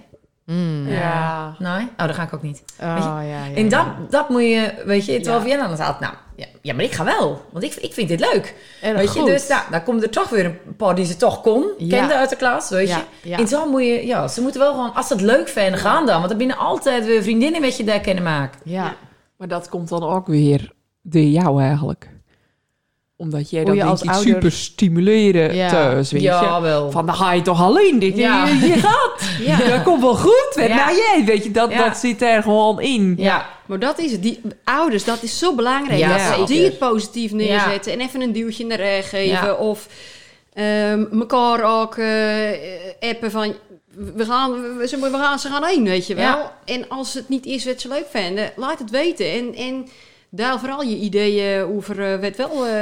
[0.46, 0.88] Mm.
[0.88, 1.54] Ja.
[1.58, 1.82] Nee?
[1.82, 2.62] Oh, dan ga ik ook niet.
[2.80, 3.08] Oh, Weet je?
[3.08, 3.96] ja, ja, En dat, ja.
[4.10, 5.40] dat moet je, weet je, terwijl.
[5.44, 8.20] Vienna dan zat, nou, ja, ja, maar ik ga wel, want ik, ik vind dit
[8.20, 8.54] leuk.
[8.82, 9.28] Erg weet je, goed.
[9.28, 11.98] dus nou, dan komen er toch weer een paar die ze toch kon, Ja.
[11.98, 13.28] kende uit de klas, weet Ja, je.
[13.28, 13.38] ja.
[13.38, 16.06] En zo moet je, ja, ze moeten wel gewoon, als ze het leuk vinden, gaan
[16.06, 16.18] dan.
[16.18, 18.60] Want er binnen altijd weer vriendinnen met je daar kunnen maken.
[18.64, 18.94] Ja.
[19.36, 22.08] Maar dat komt dan ook weer door jou eigenlijk.
[23.20, 25.68] Omdat jij dan je denk als ouder- super stimuleren Ja.
[25.70, 26.58] thuis, weet je.
[26.62, 26.90] Wel.
[26.90, 27.98] Van, dan ga je toch alleen?
[27.98, 28.46] Dit, Ja.
[28.46, 29.20] je, je gaat.
[29.46, 29.68] Ja.
[29.68, 30.52] Dat komt wel goed.
[30.54, 30.66] Ja.
[30.74, 31.84] Nou, jij, weet je, dat, Ja.
[31.88, 33.14] dat zit er gewoon in.
[33.18, 34.22] ja, Maar dat is het.
[34.22, 35.98] Die ouders, dat is zo belangrijk.
[35.98, 39.46] Ja, dat die het positief neerzetten en even een duwtje in de rug geven.
[39.46, 39.54] Ja.
[39.54, 39.86] Of
[40.52, 43.54] ehm elkaar ook eh, appen van...
[44.14, 46.24] We gaan, we, ze, we gaan, ze gaan heen, weet je wel.
[46.24, 46.52] Ja.
[46.64, 49.26] En als het niet is wat ze leuk vinden, laat het weten.
[49.32, 49.88] En, en
[50.30, 52.74] deel vooral je ideeën over eh, wat wel eh,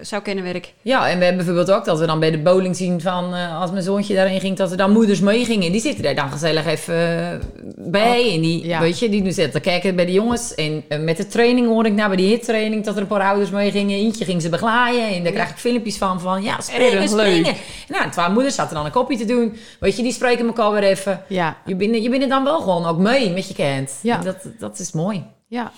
[0.00, 0.70] zou kunnen werken.
[0.82, 3.60] ja, en we hebben bijvoorbeeld ook dat we dan bij de bowling zien van, eh,
[3.60, 5.72] als mijn zoontje daarin ging, dat er dan moeders meegingen.
[5.72, 7.40] Die zitten daar dan gezellig even
[7.76, 8.34] bij.
[8.34, 8.80] En die, ja.
[8.80, 10.54] weet je, die nu zitten kijken bij de jongens.
[10.54, 13.50] En met de training hoorde ik nou bij die hittraining dat er een paar ouders
[13.50, 13.98] meegingen.
[13.98, 15.16] Eentje ging ze begeleiden.
[15.16, 17.42] En daar krijg ik filmpjes van, van ja, springen, springen.
[17.42, 17.56] leuk.
[17.88, 19.56] Nou, twee moeders zaten dan een kopje te doen.
[19.80, 21.22] Weet je, die spreken elkaar weer even.
[21.28, 21.56] Ja.
[21.64, 23.98] Je bent, je bent er dan wel gewoon ook mee met je kind.
[24.02, 24.18] Ja.
[24.18, 25.24] En Dat, dat is mooi.
[25.46, 25.72] Ja.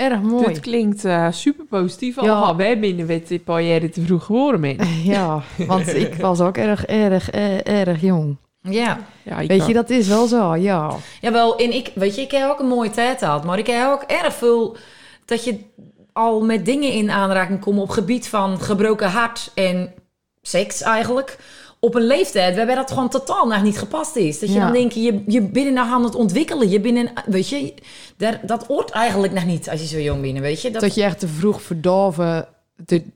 [0.00, 0.46] Erg mooi.
[0.46, 2.14] Dit klinkt eh, super positief.
[2.14, 2.20] Ja.
[2.20, 4.82] Allemaal, wij binnen die jij te vroeg geboren bent.
[5.04, 8.36] Ja, want ik was ook erg, erg, erg, erg jong.
[8.60, 8.98] Ja.
[9.22, 10.96] Ja, Weet je, dat is wel zo, ja.
[11.20, 13.44] Jawel, en ik, weet je, ik heb ook een mooie tijd gehad.
[13.44, 14.76] Maar ik heb ook erg veel
[15.24, 15.58] dat je
[16.12, 19.94] al met dingen in aanraking komt op gebied van gebroken hart en
[20.42, 21.38] seks eigenlijk.
[21.80, 24.38] Op een leeftijd waarbij dat gewoon totaal nog niet gepast is.
[24.38, 24.64] Dat je Ja.
[24.64, 26.68] dan denkt, je, je bent nog aan het ontwikkelen.
[26.70, 27.74] Je bent een, weet je,
[28.16, 30.70] daar, dat hoort eigenlijk nog niet als je zo jong bent, weet je.
[30.70, 32.46] Dat, Dat je echt te vroeg verdorven,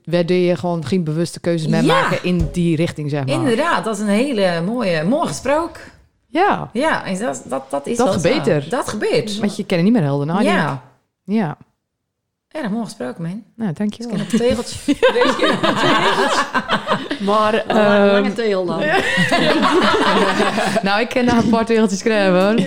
[0.03, 2.01] waardoor je gewoon geen bewuste keuzes meer Ja.
[2.01, 3.35] maken in die richting, zeg maar.
[3.35, 5.81] Inderdaad, dat is een hele mooie, mooi gesproken.
[6.27, 8.69] Ja, Ja, en dat, dat, dat is Dat gebeurt er.
[8.69, 9.39] Dat gebeurt.
[9.39, 10.53] want je kent niet meer helder nadenken.
[10.53, 10.81] ja,
[11.23, 11.57] Ja,
[12.55, 13.43] erg mooi gesproken, man.
[13.55, 14.15] nou, Ik dankjewel.
[14.15, 14.95] ken op een tegeltje.
[17.25, 18.79] Maar Een lange, ehm, lange teel dan.
[20.87, 22.59] nou, ik ken nog een paar tegeltjes schrijven, hoor.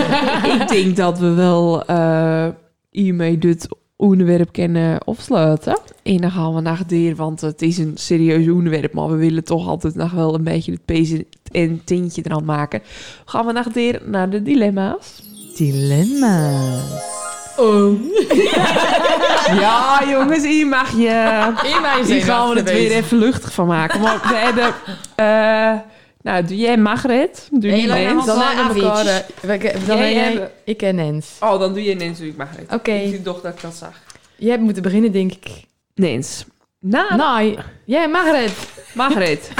[0.60, 2.46] ik denk dat we wel eh,
[2.90, 5.78] hiermee dit onderwerp kunnen afsluiten.
[6.02, 9.44] En dan gaan we naar dier, want het is een serieus onderwerp, maar we willen
[9.44, 12.82] toch altijd nog wel een beetje het pezen en tintje eraan maken.
[13.24, 15.22] Gaan we naar dier, naar de dilemma's.
[15.56, 17.15] Dilemma's.
[19.60, 21.52] Ja, jongens, hier mag je.
[21.74, 24.00] In mijn Hier gaan we het weer even luchtig van maken.
[24.00, 24.74] Maar we hebben.
[25.16, 25.80] eh,
[26.22, 27.48] nou, doe jij Margaret?
[27.50, 28.26] Doe Nee, jij Nens?
[28.26, 28.82] Dan hebben we
[29.68, 31.26] eh, Dan Jij Ik ken Nens.
[31.40, 32.72] Oh, dan doe je Nens, doe ik Margaret.
[32.72, 32.92] Oké.
[32.92, 33.92] Ik vind toch dat ik dat zag.
[34.36, 35.46] Jij hebt moeten beginnen, denk ik.
[35.94, 36.44] Nens.
[36.80, 38.52] Na Nou, jij, Margaret.
[38.92, 39.50] Margaret.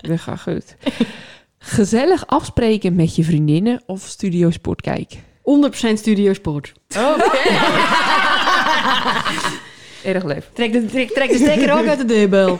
[0.00, 0.76] Dat gaat goed.
[1.68, 5.18] Gezellig afspreken met je vriendinnen of studio sport kijken.
[5.18, 6.72] 100% studiosport.
[6.88, 7.38] Oké.
[10.04, 10.42] Erg leuk.
[10.52, 12.58] Trek de, trek, trek de stekker ook uit de deurbel.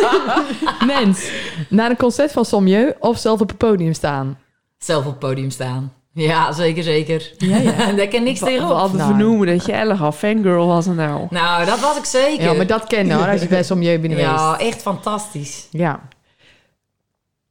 [0.96, 1.30] Mens,
[1.68, 4.38] naar een concert van Sommieu of zelf op het podium staan?
[4.78, 5.92] Zelf op het podium staan.
[6.12, 7.32] Ja, zeker, zeker.
[7.38, 7.92] Ja, ja.
[7.96, 8.76] Daar kan niks We tegenop.
[8.76, 9.10] hadden Nou.
[9.14, 11.26] vernoemen dat je erg al fangirl was en nou.
[11.30, 12.44] Nou, dat was ik zeker.
[12.44, 14.30] Ja, maar dat ken je hoor, als je bij Sommieu bent geweest.
[14.30, 15.66] Ja, echt fantastisch.
[15.70, 16.00] Ja.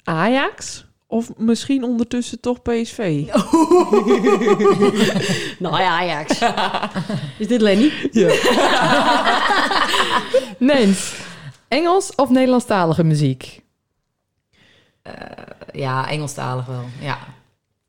[0.06, 2.98] Ajax Of misschien ondertussen toch PSV?
[5.60, 6.40] Nou ja, Ajax.
[7.40, 7.92] Is dit Lenny?
[8.12, 8.28] Ja.
[10.74, 11.14] Nens,
[11.68, 13.64] Engels of Nederlandstalige muziek?
[15.72, 16.86] Ja, Engelstalig wel.
[17.00, 17.18] Ja.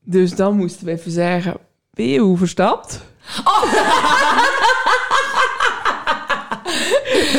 [0.03, 1.57] Dus dan moesten we even zeggen,
[1.93, 3.01] ben je hoe verstapt?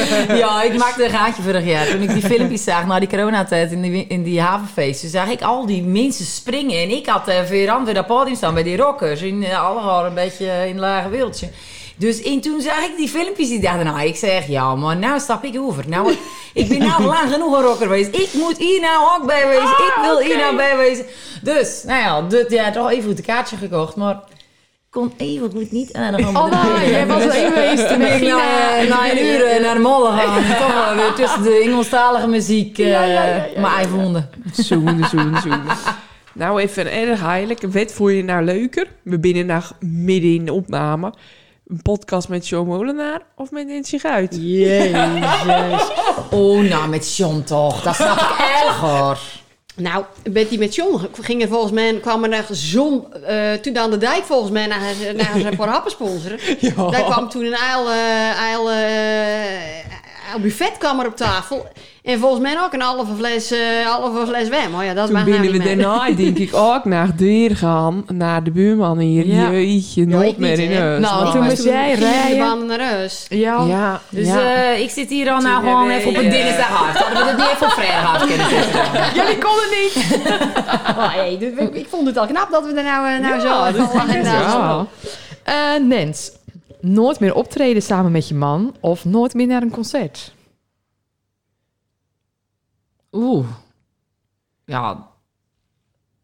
[0.43, 1.87] ja, ik maakte een gaatje vorig jaar.
[1.87, 5.43] Toen ik die filmpjes zag na die coronatijd in die, in die havenfeesten, zag ik
[5.43, 6.83] al die mensen springen.
[6.83, 9.23] En ik had uh, weer weer dat podium staan bij die rockers.
[9.23, 11.51] In uh, een beetje in een lage wildje.
[11.99, 15.21] Dus en toen zag ik die filmpjes die dachten, nou, ik zeg, ja, maar nou
[15.21, 15.89] stap ik over.
[15.89, 16.17] Nou,
[16.53, 18.15] ik ben nou lang genoeg een rocker geweest.
[18.17, 19.71] Ik moet hier nou ook bij wezen.
[19.71, 21.07] ik wil hier nou bij wezen.
[21.43, 24.21] Dus, nou ja, dit, ja, toch even goed een kaartje gekocht, maar
[24.91, 28.21] kon even goed niet aan de Oh nee, jij was er even geweest toen ik
[28.21, 28.89] na, naar...
[28.89, 30.45] na een uur eh, naar de molen gaan.
[30.67, 33.77] Toch wel weer tussen de Engelstalige muziek uh, Ja, ja, ja, ja, maar ja.
[33.77, 34.31] eigen vonden.
[34.53, 35.77] Zoenen, zoenen, zoenen.
[36.33, 37.59] Nou, even een erg heilig.
[37.61, 38.87] Wat vond je nou leuker?
[39.03, 41.15] We binnen nog midden in de opname.
[41.67, 44.39] Een podcast met Joe Molenaar of met Nancy Guit?
[44.41, 45.91] Jezus.
[46.31, 47.83] Oh, nou met John toch.
[47.83, 49.47] Dat snap ik erger.
[49.79, 53.99] Nou, Betty met John gingen volgens mij, kwam er naar zon, eh, toen aan de
[53.99, 54.81] dijk volgens mij naar,
[55.15, 56.39] naar zijn paar happen sponsoren.
[56.61, 56.91] Ja.
[56.91, 57.91] Daar kwam toen een eil,
[58.33, 59.97] eil, eh,
[60.79, 61.67] kwam er op tafel.
[62.03, 64.71] En volgens mij ook een halve fles, eh halve fles wijn.
[64.71, 68.05] Maar ja, dat Toen mag nou binnen we daarna, denk ik, ook naar deur gaan.
[68.13, 69.27] Naar de buurman hier.
[69.27, 69.51] Ja.
[69.51, 71.01] Jeetje, Ja, nooit ik meer in huis.
[71.01, 72.67] Nou, toen moest jij rijden.
[72.67, 73.27] naar huis.
[73.29, 73.65] Ja.
[73.67, 74.55] Ja, Dus ja.
[74.55, 76.97] eh, ik zit hier al nou gewoon even op een eh, dinsdagavond.
[76.99, 78.81] Hadden we het niet even op vrijdagavond kunnen zitten.
[79.23, 79.97] Jullie konden niet.
[80.99, 83.41] Oh, hey, dit- ik, vond het al knap dat we er nou, eh, nou Ja,
[83.73, 84.51] zo dat daar ja.
[84.51, 84.87] zo.
[85.43, 86.31] Eh, Nens,
[86.81, 90.35] nooit meer optreden samen met je man of nooit meer naar een concert?
[93.13, 93.47] Oeh.
[94.65, 95.09] Ja.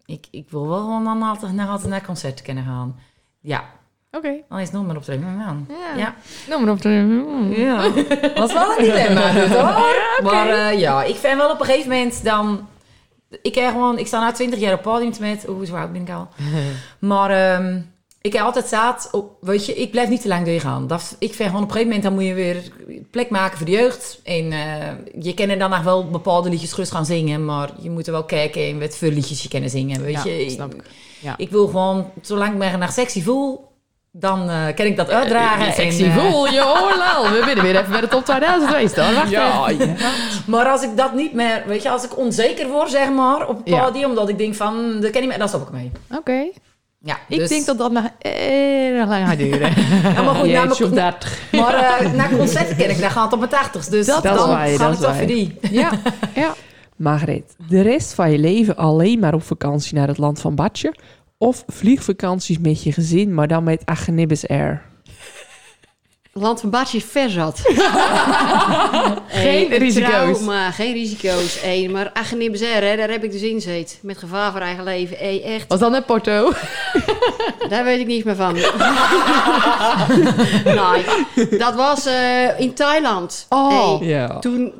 [0.04, 2.98] Ik, ik wil wel gewoon dan altijd naar, altijd naar concerten kunnen gaan.
[3.40, 3.64] Ja.
[4.10, 4.34] Oké.
[4.48, 5.66] Dan is het nog maar optreden met mijn man.
[5.96, 6.14] Ja.
[6.46, 6.58] Ja.
[6.58, 7.50] Maar optreden.
[7.50, 7.90] Ja.
[8.40, 10.22] Was wel een dilemma, dit, hoor.
[10.22, 12.68] Maar eh, ja, ik vind wel op een gegeven moment dan...
[13.42, 15.48] Ik, krijg gewoon, ik sta nu 20 jaar op podium met...
[15.48, 16.28] Oeh, zo oud ben ik al.
[17.10, 17.80] Maar ehm,
[18.26, 19.30] ik heb altijd zaad op...
[19.40, 20.86] Weet je, ik blijf niet te lang doorgaan.
[20.86, 22.02] Dat, ik vind gewoon op een gegeven moment...
[22.02, 22.62] dan moet je weer
[23.10, 24.20] plek maken voor de jeugd.
[24.24, 27.44] En eh, je kan er dan nog wel bepaalde liedjes gerust gaan zingen...
[27.44, 30.02] maar je moet er wel kijken in wat voor liedjes je kan zingen.
[30.02, 30.82] Weet Ja, je, snap ik.
[31.20, 31.34] Ja.
[31.36, 33.68] Ik wil gewoon, zolang ik me naar sexy voel...
[34.10, 35.72] dan eh, kan ik dat uitdragen.
[35.72, 37.30] Sexy en, eh, voel, joh, lal.
[37.32, 38.96] We willen weer even bij de top 2000 geweest.
[38.96, 39.96] Wacht Ja, even.
[39.98, 40.10] ja.
[40.46, 43.56] Maar als ik dat niet meer, weet je, als ik onzeker word, zeg maar, op
[43.58, 43.84] het Ja.
[43.84, 45.90] podium, omdat ik denk van, dat kan niet meer, dan stop ik mee.
[46.18, 46.44] Oké.
[47.06, 49.72] Ja, Ik dus- denk dat dat nog erg lang gaat duren.
[50.14, 51.42] Ja, maar goed, na mijn- 30.
[51.52, 52.28] maar eh naar
[52.90, 53.90] ik, daar gaat het op mijn tachtigste.
[53.90, 55.16] Dus Dat- dan dat is waar, ga dat ik is toch waar.
[55.16, 55.58] voor die.
[55.70, 55.90] ja,
[56.34, 56.54] ja.
[56.96, 60.94] Margreet, de rest van je leven alleen maar op vakantie naar het land van Badje?
[61.38, 64.82] Of vliegvakanties met je gezin, maar dan met Agnibbes Air?
[66.36, 67.60] Land van Badje ver zat.
[69.28, 70.08] Geen risico's.
[70.10, 71.60] trauma, geen risico's.
[71.60, 73.98] Hey, maar Agnibezer, hè, daar heb ik dus in zit.
[74.02, 75.16] Met gevaar voor eigen leven.
[75.16, 76.52] Hey, echt, Was dat net Porto?
[77.68, 78.52] daar weet ik niets meer van.
[80.64, 81.04] nee,
[81.58, 83.46] dat was eh, in Thailand.
[83.48, 83.98] Oh.
[83.98, 84.38] Hey, Ja.
[84.38, 84.72] toen,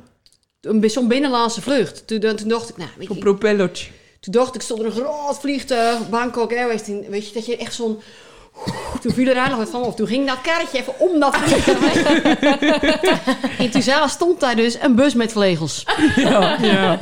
[0.61, 2.07] een- zo'n binnenlandse vlucht.
[2.07, 3.91] Toen, toen dacht ik, nou, Een je, propellertje.
[4.21, 6.83] toen dacht ik, stond er een groot vliegtuig, Bangkok Airways.
[7.09, 8.01] Weet je, dat je echt zo'n...
[9.01, 9.97] Toen viel er eigenlijk wat van op.
[9.97, 12.03] Toen ging dat karretje even om dat vliegtuig.
[13.59, 15.87] en toen stond daar dus een bus met vlegels.
[16.17, 16.99] Ja, ja.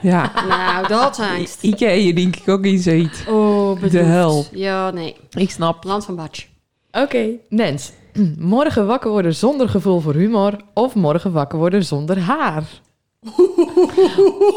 [0.00, 0.32] ja.
[0.48, 1.58] Nou, dat is angst.
[1.62, 3.24] Ik heb hier denk ik ook in zit.
[3.28, 3.92] Oh, bedroefd.
[3.92, 4.46] De hel.
[4.50, 5.16] Ja, nee.
[5.30, 5.84] Ik snap.
[5.84, 6.46] Land van Batsch.
[6.92, 7.92] Oké, Nens.
[8.38, 12.64] Morgen wakker worden zonder gevoel voor humor of morgen wakker worden zonder haar?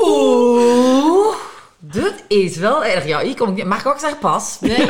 [0.07, 1.35] Oeh,
[1.81, 3.05] dit is wel erg.
[3.05, 3.65] Ja, hier kom ik niet.
[3.65, 4.57] Mag ik ook zeggen pas?
[4.59, 4.89] Nee,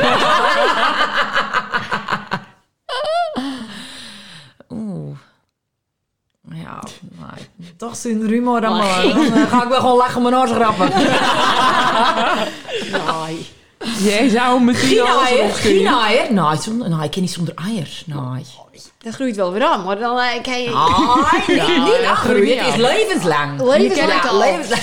[4.70, 5.16] Oeh.
[6.48, 9.02] Ja, nee, toch humor dan maar.
[9.02, 10.88] Dan eh, ga ik wel gewoon lachen om mijn oors grappen.
[13.26, 13.48] nee.
[13.98, 16.32] Jij zou meteen Geen geen eier.
[16.32, 18.02] Nee, zonder, nee, ik ken niet zonder eier.
[18.06, 18.44] Nee.
[18.98, 20.70] Dat groeit wel weer aan, maar dan eh, kan je...
[20.70, 22.58] Ah, niet, niet afgroeien.
[22.64, 23.60] Het is levenslang.
[23.62, 24.38] Levenslang Ja, al.
[24.38, 24.80] levenslang.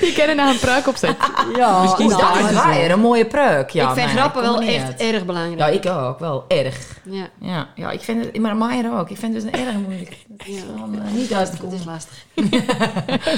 [0.00, 1.16] Die kennen naar een pruik opzet.
[1.56, 2.90] Ja, Misschien Oeh, dat dat is waar.
[2.90, 3.70] Een mooie pruik.
[3.70, 5.00] Ja, ik vind nee, grappen kom wel er niet echt uit.
[5.00, 5.58] erg belangrijk.
[5.58, 6.18] Ja, ik ook.
[6.18, 6.76] Wel erg.
[7.04, 8.38] Ja, Ja, ja ik vind het...
[8.38, 9.10] Maar Maier ook.
[9.10, 10.16] Ik vind het dus een erg moeilijk.
[10.36, 10.60] Het Ja.
[10.60, 12.24] gewoon, eh, niet uit te dat is lastig.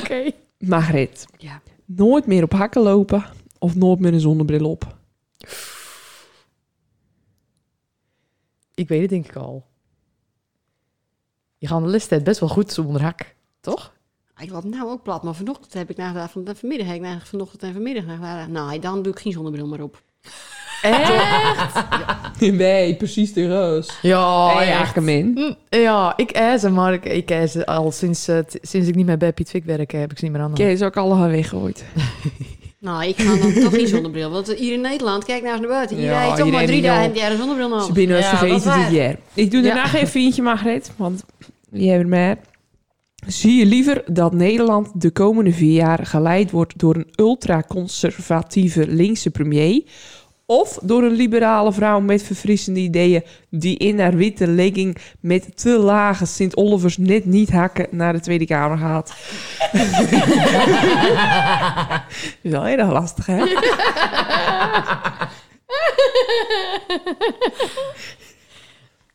[0.03, 0.31] Oké.
[0.59, 1.61] Margreet, Ja.
[1.89, 3.25] Nooit meer op hakken lopen
[3.59, 4.97] of nooit meer een zonnebril op?
[8.75, 9.67] Ik weet het denk ik al.
[11.59, 13.97] Je gaat de list best wel goed zonder hak, toch?
[14.39, 17.63] Ik loop nou ook plat, maar vanochtend heb ik nagedacht, van, vanmiddag heb ik vanochtend
[17.63, 18.49] en vanmiddag nagedacht.
[18.49, 20.03] Nou, dan doe ik geen zonnebril meer op.
[20.83, 21.13] Echt?
[22.41, 23.99] Nee, precies de roos.
[24.03, 24.95] Ja, Oh, echt.
[24.95, 25.31] ja, min.
[25.35, 28.95] Mm, Ja, ik eet ze, maar ik, ik eet ze al sinds, eh, sinds ik
[28.95, 30.51] niet meer bij Piet Fik werk, heb ik ze niet meer aan.
[30.51, 31.85] Oké, is ook allemaal weggegooid.
[32.81, 34.31] Nou, ik ga dan toch geen zonnebril.
[34.31, 35.97] Want hier in Nederland, kijk nou eens naar buiten.
[35.97, 37.93] Hier Ja, rijdt toch maar drie dagen hebben een zonnebril Ze nodig.
[37.93, 39.17] binnen Ja, vergeten is dit jaar.
[39.35, 39.67] Ik doe Ja.
[39.67, 41.25] daarna geen vriendje, Margreet, want
[41.71, 42.37] je hebt meer.
[43.27, 49.31] Zie je liever dat Nederland de komende vier jaar geleid wordt door een ultraconservatieve linkse
[49.31, 49.83] premier...
[50.51, 53.23] of door een liberale vrouw met verfrissende ideeën...
[53.51, 58.47] die in haar witte legging met te lage Sint-Olivers net niet hakken naar de Tweede
[58.47, 59.15] Kamer gaat?
[62.43, 63.43] is wel heel erg lastig, hè?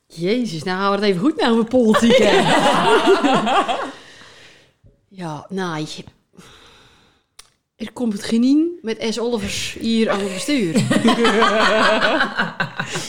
[0.07, 2.17] Jezus, nou houden we het even goed naar over politiek.
[2.17, 2.41] hè.
[5.23, 6.03] ja, nou, je-
[7.85, 9.19] er komt het genien met S.
[9.19, 10.75] Olivers hier aan het bestuur.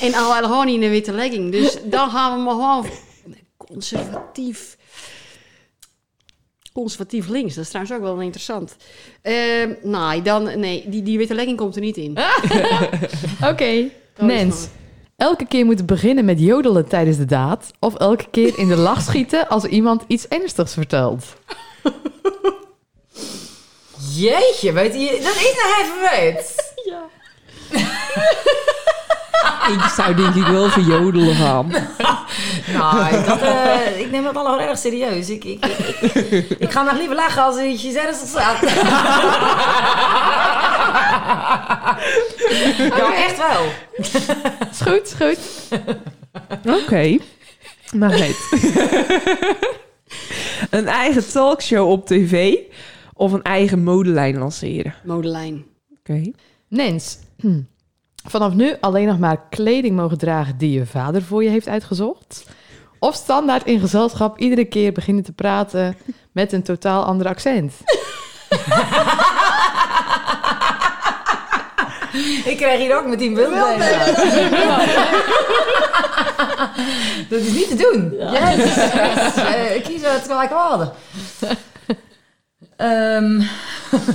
[0.06, 1.52] en al gewoon in een witte legging.
[1.52, 2.86] Dus dan gaan we maar gewoon
[3.56, 4.76] conservatief.
[6.72, 8.76] Conservatief links, dat is trouwens ook wel interessant.
[9.22, 12.18] Ehm nee, dan, nee die, die witte legging komt er niet in.
[13.50, 14.68] Oké, Nens.
[15.16, 17.70] Elke keer moeten beginnen met jodelen tijdens de daad...
[17.80, 21.24] of elke keer in de lach schieten als iemand iets ernstigs vertelt.
[24.16, 26.54] Jeetje, weet je, dat is nou even weet.
[26.84, 27.02] Ja.
[29.74, 31.72] Ik zou denk ik wel verjodelen gaan.
[32.72, 35.30] Nou, dat, eh, ik neem dat allemaal erg serieus.
[35.30, 38.60] Ik, ik, ik, ik, ik ga nog liever lachen als iets ernstig staat.
[42.96, 43.64] ja, echt wel.
[44.70, 45.38] Is goed, is goed.
[46.82, 47.16] Oké.
[47.94, 48.36] Margreet.
[50.70, 52.54] een eigen talkshow op tv
[53.14, 54.94] of een eigen modelijn lanceren?
[55.04, 55.64] Modelijn.
[55.98, 56.30] Oké.
[56.68, 57.18] Nens,
[58.32, 62.46] vanaf nu alleen nog maar kleding mogen dragen die je vader voor je heeft uitgezocht.
[62.98, 65.96] Of standaard in gezelschap iedere keer beginnen te praten
[66.32, 67.72] met een totaal ander accent.
[72.44, 73.78] Ik krijg hier ook met die beelden.
[77.28, 78.14] Dat is niet te doen.
[78.18, 79.44] Jezus, Christus.
[79.44, 80.92] Eh, kies het gelijkwaardig.
[82.84, 83.42] Ehm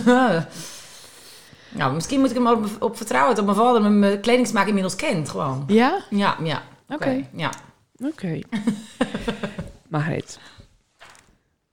[1.79, 5.29] nou, misschien moet ik hem op, op vertrouwen dat mijn vader mijn- kledingsmaak inmiddels kent.
[5.29, 5.63] Gewoon.
[5.67, 5.97] Ja?
[6.09, 6.61] Ja, ja.
[6.89, 7.25] Oké.
[7.35, 7.49] Ja.
[8.05, 8.39] Oké.
[9.89, 10.39] Margreet.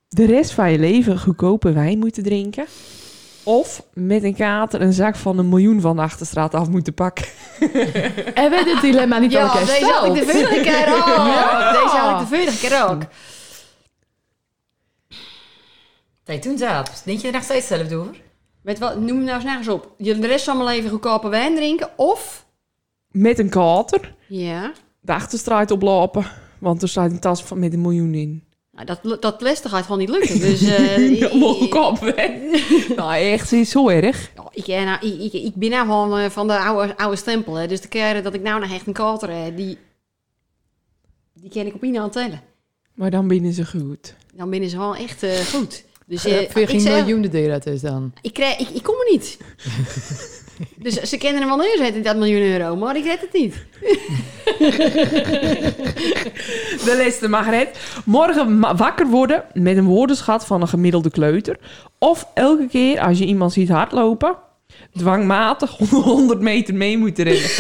[0.09, 2.67] De rest van je leven goedkope wijn moeten drinken.
[3.43, 7.25] Of met een kater een zak van een miljoen van de achterstraat af moeten pakken.
[8.35, 11.07] En we dit dilemma niet al Ja, keer deze had ik de vorige keer ook.
[11.07, 11.73] Ja.
[11.73, 13.03] Deze had ik de vorige keer ook.
[16.27, 17.03] Nee, toen zat.
[17.05, 18.23] Denk je er nog steeds zelf over?
[18.63, 19.95] Weet wat, noem hem nou eens nergens op.
[19.99, 22.47] Je de rest van mijn leven goedkope wijn drinken of...
[23.11, 26.27] Met een kater Ja, de achterstraat oplopen.
[26.59, 28.45] Want er staat een tas van, met een miljoen in.
[28.73, 30.41] nou, dat, dat lesten gaat gewoon niet lukken.
[30.41, 31.29] Dus eh, Ja,
[32.97, 34.31] nou, echt, is zo erg.
[34.35, 37.17] Ja, ik, eh, nou, ik, ik, ik ben nou gewoon eh, van de oude, oude
[37.17, 37.55] stempel.
[37.55, 37.67] Hè.
[37.67, 39.79] Dus de keren dat ik nou nog echt een kater heb, die,
[41.35, 42.43] die ken ik op hand tellen.
[42.95, 44.15] Maar dan binnen ze goed.
[44.35, 45.85] Dan binnen ze gewoon echt eh, goed.
[46.09, 48.13] Dus eh, je ik, geen zeg, miljoen de deur uit dus dan.
[48.21, 49.39] ik, krijg, ik, ik kom er niet.
[50.85, 52.77] dus ze kennen hem wel neerzetten, dat miljoen euro.
[52.77, 53.55] Maar ik red het niet.
[56.85, 57.79] De laatste, Margreet.
[58.05, 61.59] Morgen wakker worden met een woordenschat van een gemiddelde kleuter.
[61.99, 64.37] Of elke keer als je iemand ziet hardlopen,
[64.93, 67.51] dwangmatig 100 meter mee moeten rennen.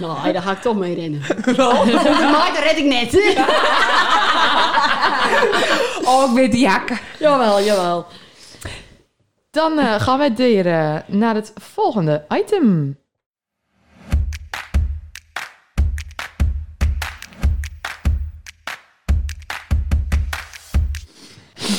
[0.00, 1.20] Nou, daar ga ik toch mee rennen.
[2.32, 3.14] maar dat red ik net.
[6.04, 6.98] Oh, met die jakken.
[7.18, 8.06] jawel, jawel.
[9.50, 12.98] Dan eh, gaan wij weer eh, naar het volgende item.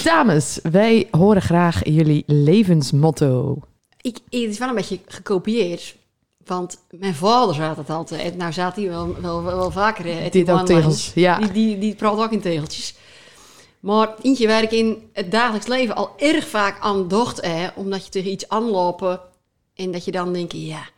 [0.03, 3.59] Dames, wij horen graag jullie levensmotto.
[4.01, 5.95] Ik, het is wel een beetje gekopieerd.
[6.47, 8.37] Want mijn vader zat het altijd.
[8.37, 10.05] Nou zat hij wel, wel, wel, wel vaker.
[10.25, 11.11] at Dit die ook tegels.
[11.15, 11.39] Ja.
[11.39, 12.95] Die, die, die praat ook in tegeltjes.
[13.79, 17.45] Maar eentje waar ik in het dagelijks leven al erg vaak aan dacht.
[17.45, 19.19] Hè, omdat je tegen iets aanlopen.
[19.75, 20.89] En dat je dan denkt, ja,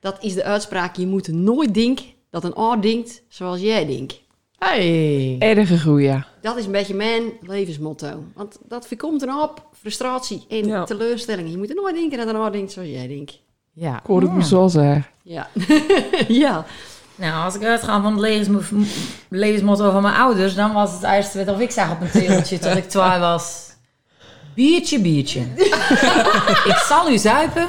[0.00, 0.96] dat is de uitspraak.
[0.96, 4.20] Je moet nooit denken dat een ander denkt zoals jij denkt.
[4.58, 5.36] Hey.
[5.38, 6.22] Erge goeie.
[6.40, 8.22] Dat is een beetje mijn levensmotto.
[8.34, 10.84] Want dat voorkomt een op frustratie en Ja.
[10.84, 11.50] teleurstellingen.
[11.50, 13.38] Je moet er nooit denken dat een ander denkt zoals jij denkt.
[13.78, 13.94] Ja.
[13.96, 15.06] Ik hoor het me zo zeggen.
[15.22, 15.48] Ja.
[16.28, 16.64] ja.
[17.14, 18.84] Nou, als ik uitga van het levensmo-
[19.28, 22.76] levensmotto van mijn ouders, dan was het eerste wat ik zag op een tegeltje toen
[22.76, 23.66] ik twee was.
[24.54, 25.40] Biertje, biertje.
[26.72, 27.66] ik zal u zuipen,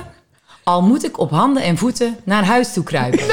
[0.64, 3.20] al moet ik op handen en voeten naar huis toe kruipen.
[3.20, 3.30] Nou,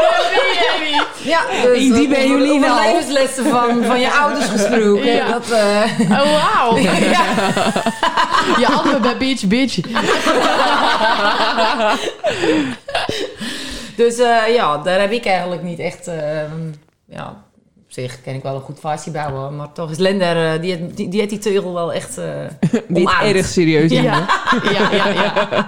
[0.00, 1.06] dat weet jij niet.
[1.24, 2.78] Ja, dus Die dat- bij jullie over wel.
[2.78, 5.06] levenslessen van, van je ouders gesproken.
[5.06, 5.28] Ja.
[5.28, 6.76] Dat, eh, Oh, wauw.
[8.60, 9.74] Je had me bij Beach Beach.
[13.96, 16.06] Dus eh, ja, daar heb ik eigenlijk niet echt...
[16.06, 16.16] eh,
[17.08, 17.26] ja,
[17.76, 19.56] op zich kan ik wel een goed vaasje bouwen.
[19.56, 22.24] Maar toch is Lender, eh, die, heeft- die, die heeft die teugel wel echt eh
[22.88, 23.34] Dit omarmd.
[23.36, 23.90] erg serieus.
[23.90, 24.00] Ja.
[24.02, 24.26] nemen.
[24.72, 25.66] Ja, ja, ja.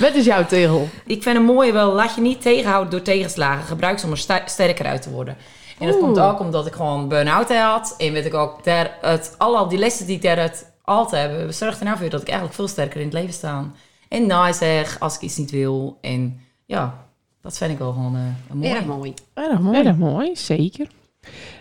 [0.00, 0.88] Wat is jouw tegel?
[1.06, 3.64] Ik vind een mooie wel, laat je niet tegenhouden door tegenslagen.
[3.64, 5.36] Gebruik ze om er sterker uit te worden.
[5.78, 6.04] En dat Oeh.
[6.04, 7.94] komt ook omdat ik gewoon burn-out had.
[7.98, 11.78] En weet ik ook, daar, het, al die lessen die ik daaruit altijd heb, zorgt
[11.78, 13.70] er nou voor dat ik eigenlijk veel sterker in het leven sta.
[14.08, 15.98] En nee zeg als ik iets niet wil.
[16.00, 17.06] En ja,
[17.40, 18.72] dat vind ik wel gewoon eh, een mooi.
[18.72, 19.14] Erg mooi.
[19.34, 19.78] Erg mooi.
[19.78, 20.88] Erg mooi, zeker.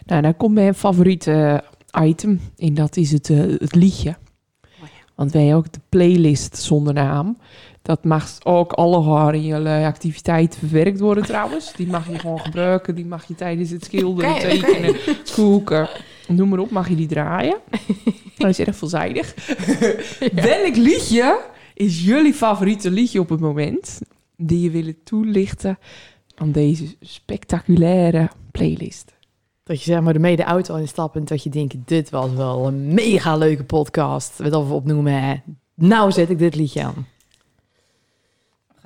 [0.05, 2.41] Nou, dan komt mijn favoriete eh, item.
[2.57, 4.15] En dat is het, eh, het liedje.
[5.15, 7.37] Want wij ook de playlist zonder naam.
[7.81, 11.73] Dat mag ook alle haar in je activiteit verwerkt worden trouwens.
[11.73, 12.95] Die mag je gewoon gebruiken.
[12.95, 14.95] Die mag je tijdens het schilderen, tekenen,
[15.35, 15.89] koeken.
[16.27, 17.57] Noem maar op, mag je die draaien.
[18.37, 19.35] Dat is erg veelzijdig.
[20.33, 21.39] Welk liedje
[21.73, 23.99] is jullie favoriete liedje op het moment?
[24.35, 25.77] Die je willen toelichten
[26.35, 29.17] aan deze spectaculaire playlist.
[29.63, 32.67] Dat je zeg maar ermee de auto instapt en dat je denkt, dit was wel
[32.67, 34.37] een mega leuke podcast.
[34.37, 35.35] Wat we opnoemen, hè.
[35.75, 37.07] Nou zet ik dit liedje aan.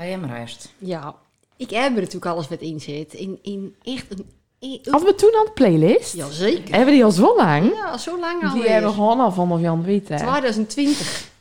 [0.05, 0.73] Jij eerst.
[0.77, 1.15] Ja,
[1.57, 3.13] ik heb er natuurlijk alles wat in zit.
[3.13, 4.25] In, in echt een...
[4.59, 6.13] in- Hadden we toen aan de playlist?
[6.15, 6.69] Jazeker.
[6.69, 7.73] Hebben we die al zo lang?
[7.73, 8.69] Ja, zo lang Die alweer.
[8.71, 9.99] hebben gewoon al vanaf Jan hè?
[10.01, 11.31] 2020.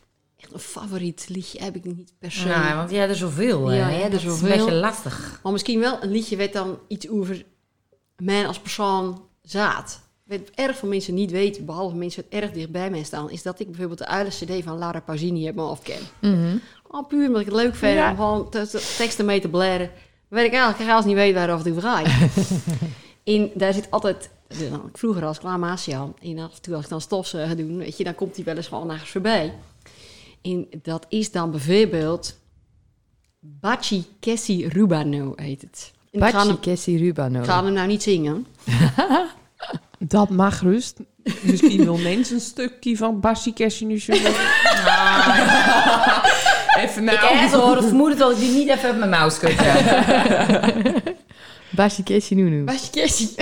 [0.40, 2.46] Echt een favoriet liedje heb ik niet per se.
[2.46, 3.72] Nou, want jij hebt er zoveel.
[3.72, 3.90] Ja, hè.
[3.90, 4.50] jij hebt er Dat is zoveel.
[4.52, 5.40] een beetje lastig.
[5.42, 7.44] Maar misschien wel een liedje wat dan iets over
[8.16, 10.00] mij als persoon zaad.
[10.24, 13.60] Wat erg veel mensen niet weten, behalve mensen wat erg dichtbij mij staan, is dat
[13.60, 15.96] ik bijvoorbeeld de oude cd van Lara Pausini heb me afken.
[16.20, 16.56] Mhm.
[16.94, 18.10] Oh, puur omdat ik het leuk vind Ja.
[18.10, 19.90] om gewoon te- te- teksten mee te blaren.
[20.28, 22.06] Weet ik eigenlijk als niet weet waarover het over gaat.
[23.24, 26.84] en daar zit altijd, dus dan, vroeger als klaarmaasje aan, en af en toe als
[26.84, 29.54] ik dan stofzuigen doen, weet je, dan komt die wel eens gewoon nergens voorbij.
[30.42, 32.38] En dat is dan bijvoorbeeld
[33.40, 35.92] Baci Kessi Rubano heet het.
[36.12, 37.38] Baci hem, Kessi Rubano.
[37.40, 38.46] ik ga hem nou niet zingen.
[39.98, 40.98] Dat mag rust.
[41.42, 44.12] Misschien wil mensen een stukje van Bassie Cassie nu zo.
[46.78, 47.34] Even Ik nou.
[47.36, 51.02] heb zo het vermoeden dat ik die niet even op mijn mouse kan krijgen.
[51.70, 52.64] Baci Kessi Nunu.
[52.64, 53.34] Baci Kessi.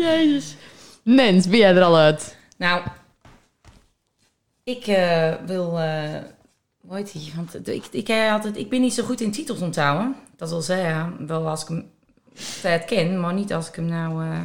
[0.00, 0.56] Jezus.
[1.02, 2.36] Nens, ben jij er al uit?
[2.56, 2.82] Nou,
[4.64, 5.78] ik eh, wil.
[5.80, 6.14] eh
[6.86, 7.32] hoe heet die?
[7.36, 10.16] Want de- ik, ik, eh, altijd, ik ben niet zo goed in titels onthouden.
[10.36, 11.90] Dat wil zeggen, wel als ik hem
[12.62, 14.22] tijd ken, maar niet als ik hem nou.
[14.24, 14.38] eh,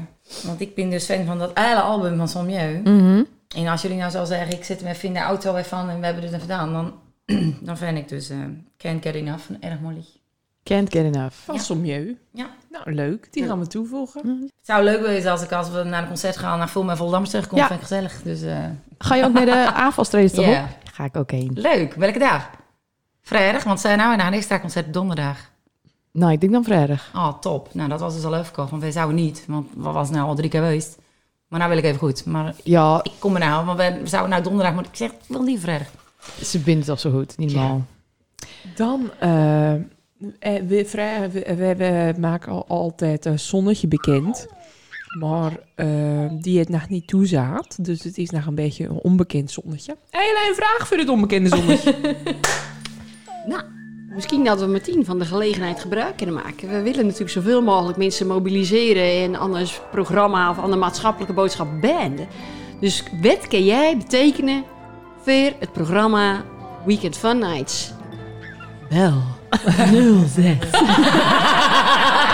[0.43, 2.81] want ik ben dus fan van dat hele album van Sommieu.
[2.83, 3.23] Mhm.
[3.55, 6.05] En als jullie nou zo zeggen, ik zit in de auto even van en we
[6.05, 6.93] hebben dit gedaan, dan,
[7.67, 8.37] dan vind ik dus eh
[8.77, 10.19] Can't Get Enough een erg mooi liedje.
[10.63, 11.35] Can't get enough.
[11.35, 12.17] Van Sommieu.
[12.31, 12.49] Ja.
[12.71, 13.27] Nou, leuk.
[13.33, 14.21] Die gaan we toevoegen.
[14.41, 16.97] Het zou leuk wezen als ik als we naar een concert gaan naar Vol met
[16.97, 17.57] Voldammers terugkom.
[17.57, 17.67] Ja.
[17.67, 18.21] Vind ik gezellig.
[18.21, 18.57] Dus eh,
[18.97, 20.67] Ga je ook naar de AFAS-trace toch Ja.
[20.93, 21.51] Ga ik ook heen.
[21.53, 21.93] leuk.
[21.93, 22.49] Welke dag?
[23.21, 25.37] Vrijdag, want zij nou en een extra concert donderdag.
[26.11, 27.09] Nou, ik denk dan vrijdag.
[27.15, 27.73] Oh, top.
[27.73, 29.43] Nou, dat was dus al uitverkocht, want wij zouden niet.
[29.47, 30.97] Want we was nou al drie keer geweest.
[31.53, 32.25] Maar nou wil ik even goed.
[32.25, 35.17] Maar Ja, ik kom er nou, want we zouden nou donderdag, maar ik zeg, ik
[35.27, 35.61] wil niet
[36.43, 37.37] ze bindt toch zo goed.
[37.37, 37.85] Niet normaal.
[38.75, 39.11] Dan,
[40.67, 44.47] we, vrij, we, we, we maken al, altijd een zonnetje bekend.
[45.19, 47.85] Maar eh, die het nog niet toezaat.
[47.85, 49.97] Dus het is nog een beetje een onbekend zonnetje.
[50.09, 51.95] Hele een vraag voor het onbekende zonnetje.
[53.47, 53.63] Nou,
[54.13, 56.69] misschien dat we meteen van de gelegenheid gebruik kunnen maken.
[56.69, 62.27] We willen natuurlijk zoveel mogelijk mensen mobiliseren en anders programma of andere maatschappelijke boodschap banden.
[62.79, 64.63] Dus wat kan jij betekenen
[65.23, 66.43] voor het programma
[66.85, 67.91] Weekend Fun Nights?
[68.89, 69.21] Bel.
[70.27, 70.57] 06.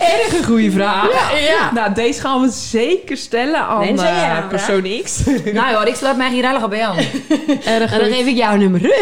[0.00, 1.12] Erg een goede vraag.
[1.12, 1.72] Ja, ja.
[1.72, 5.24] Nou, deze gaan we zeker stellen aan eh, ja, persoon X.
[5.52, 6.96] nou hoor, ik sluit mij hier heilig op bij aan.
[7.64, 8.80] Erg En dan geef ik jou een nummer.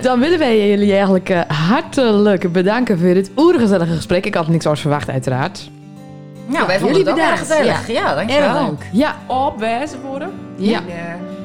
[0.00, 4.26] Dan willen wij jullie eigenlijk eh, hartelijk bedanken voor dit oergezellige gesprek.
[4.26, 5.70] Ik had niks anders verwacht, uiteraard.
[6.46, 7.88] Nou, wij vonden Jullie het ook erg gezellig.
[7.88, 8.64] Ja, dankjewel.
[8.64, 8.88] leuk.
[8.92, 10.30] Ja, Opwijzen worden.
[10.56, 10.78] ja.
[10.78, 11.35] En, eh,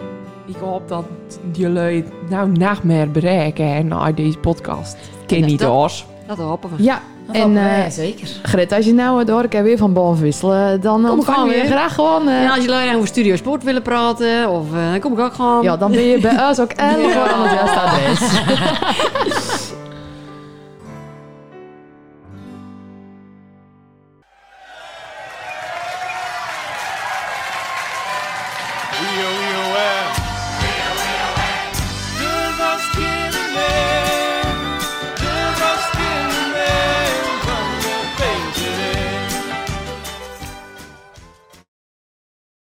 [0.56, 1.06] ik hoop dat
[1.52, 4.98] jullie nou nog meer bereiken hè, na deze podcast.
[5.26, 6.06] Ken niet hoors.
[6.28, 6.84] Dat hopen we.
[6.84, 8.28] Ja, En, En, eh, zeker.
[8.44, 11.62] Gret, als je nou door ik weer van bal wisselen, dan Kom ontvang gewoon je
[11.62, 11.66] weer.
[11.72, 12.28] graag gewoon...
[12.28, 12.50] eh, En ja.
[12.56, 15.64] als jullie over Studio Sport willen praten, of eh, dan kom ik ook gewoon.
[15.78, 17.28] dan ben je bij ons ook elke Ja.
[17.32, 18.20] aan het juiste adres.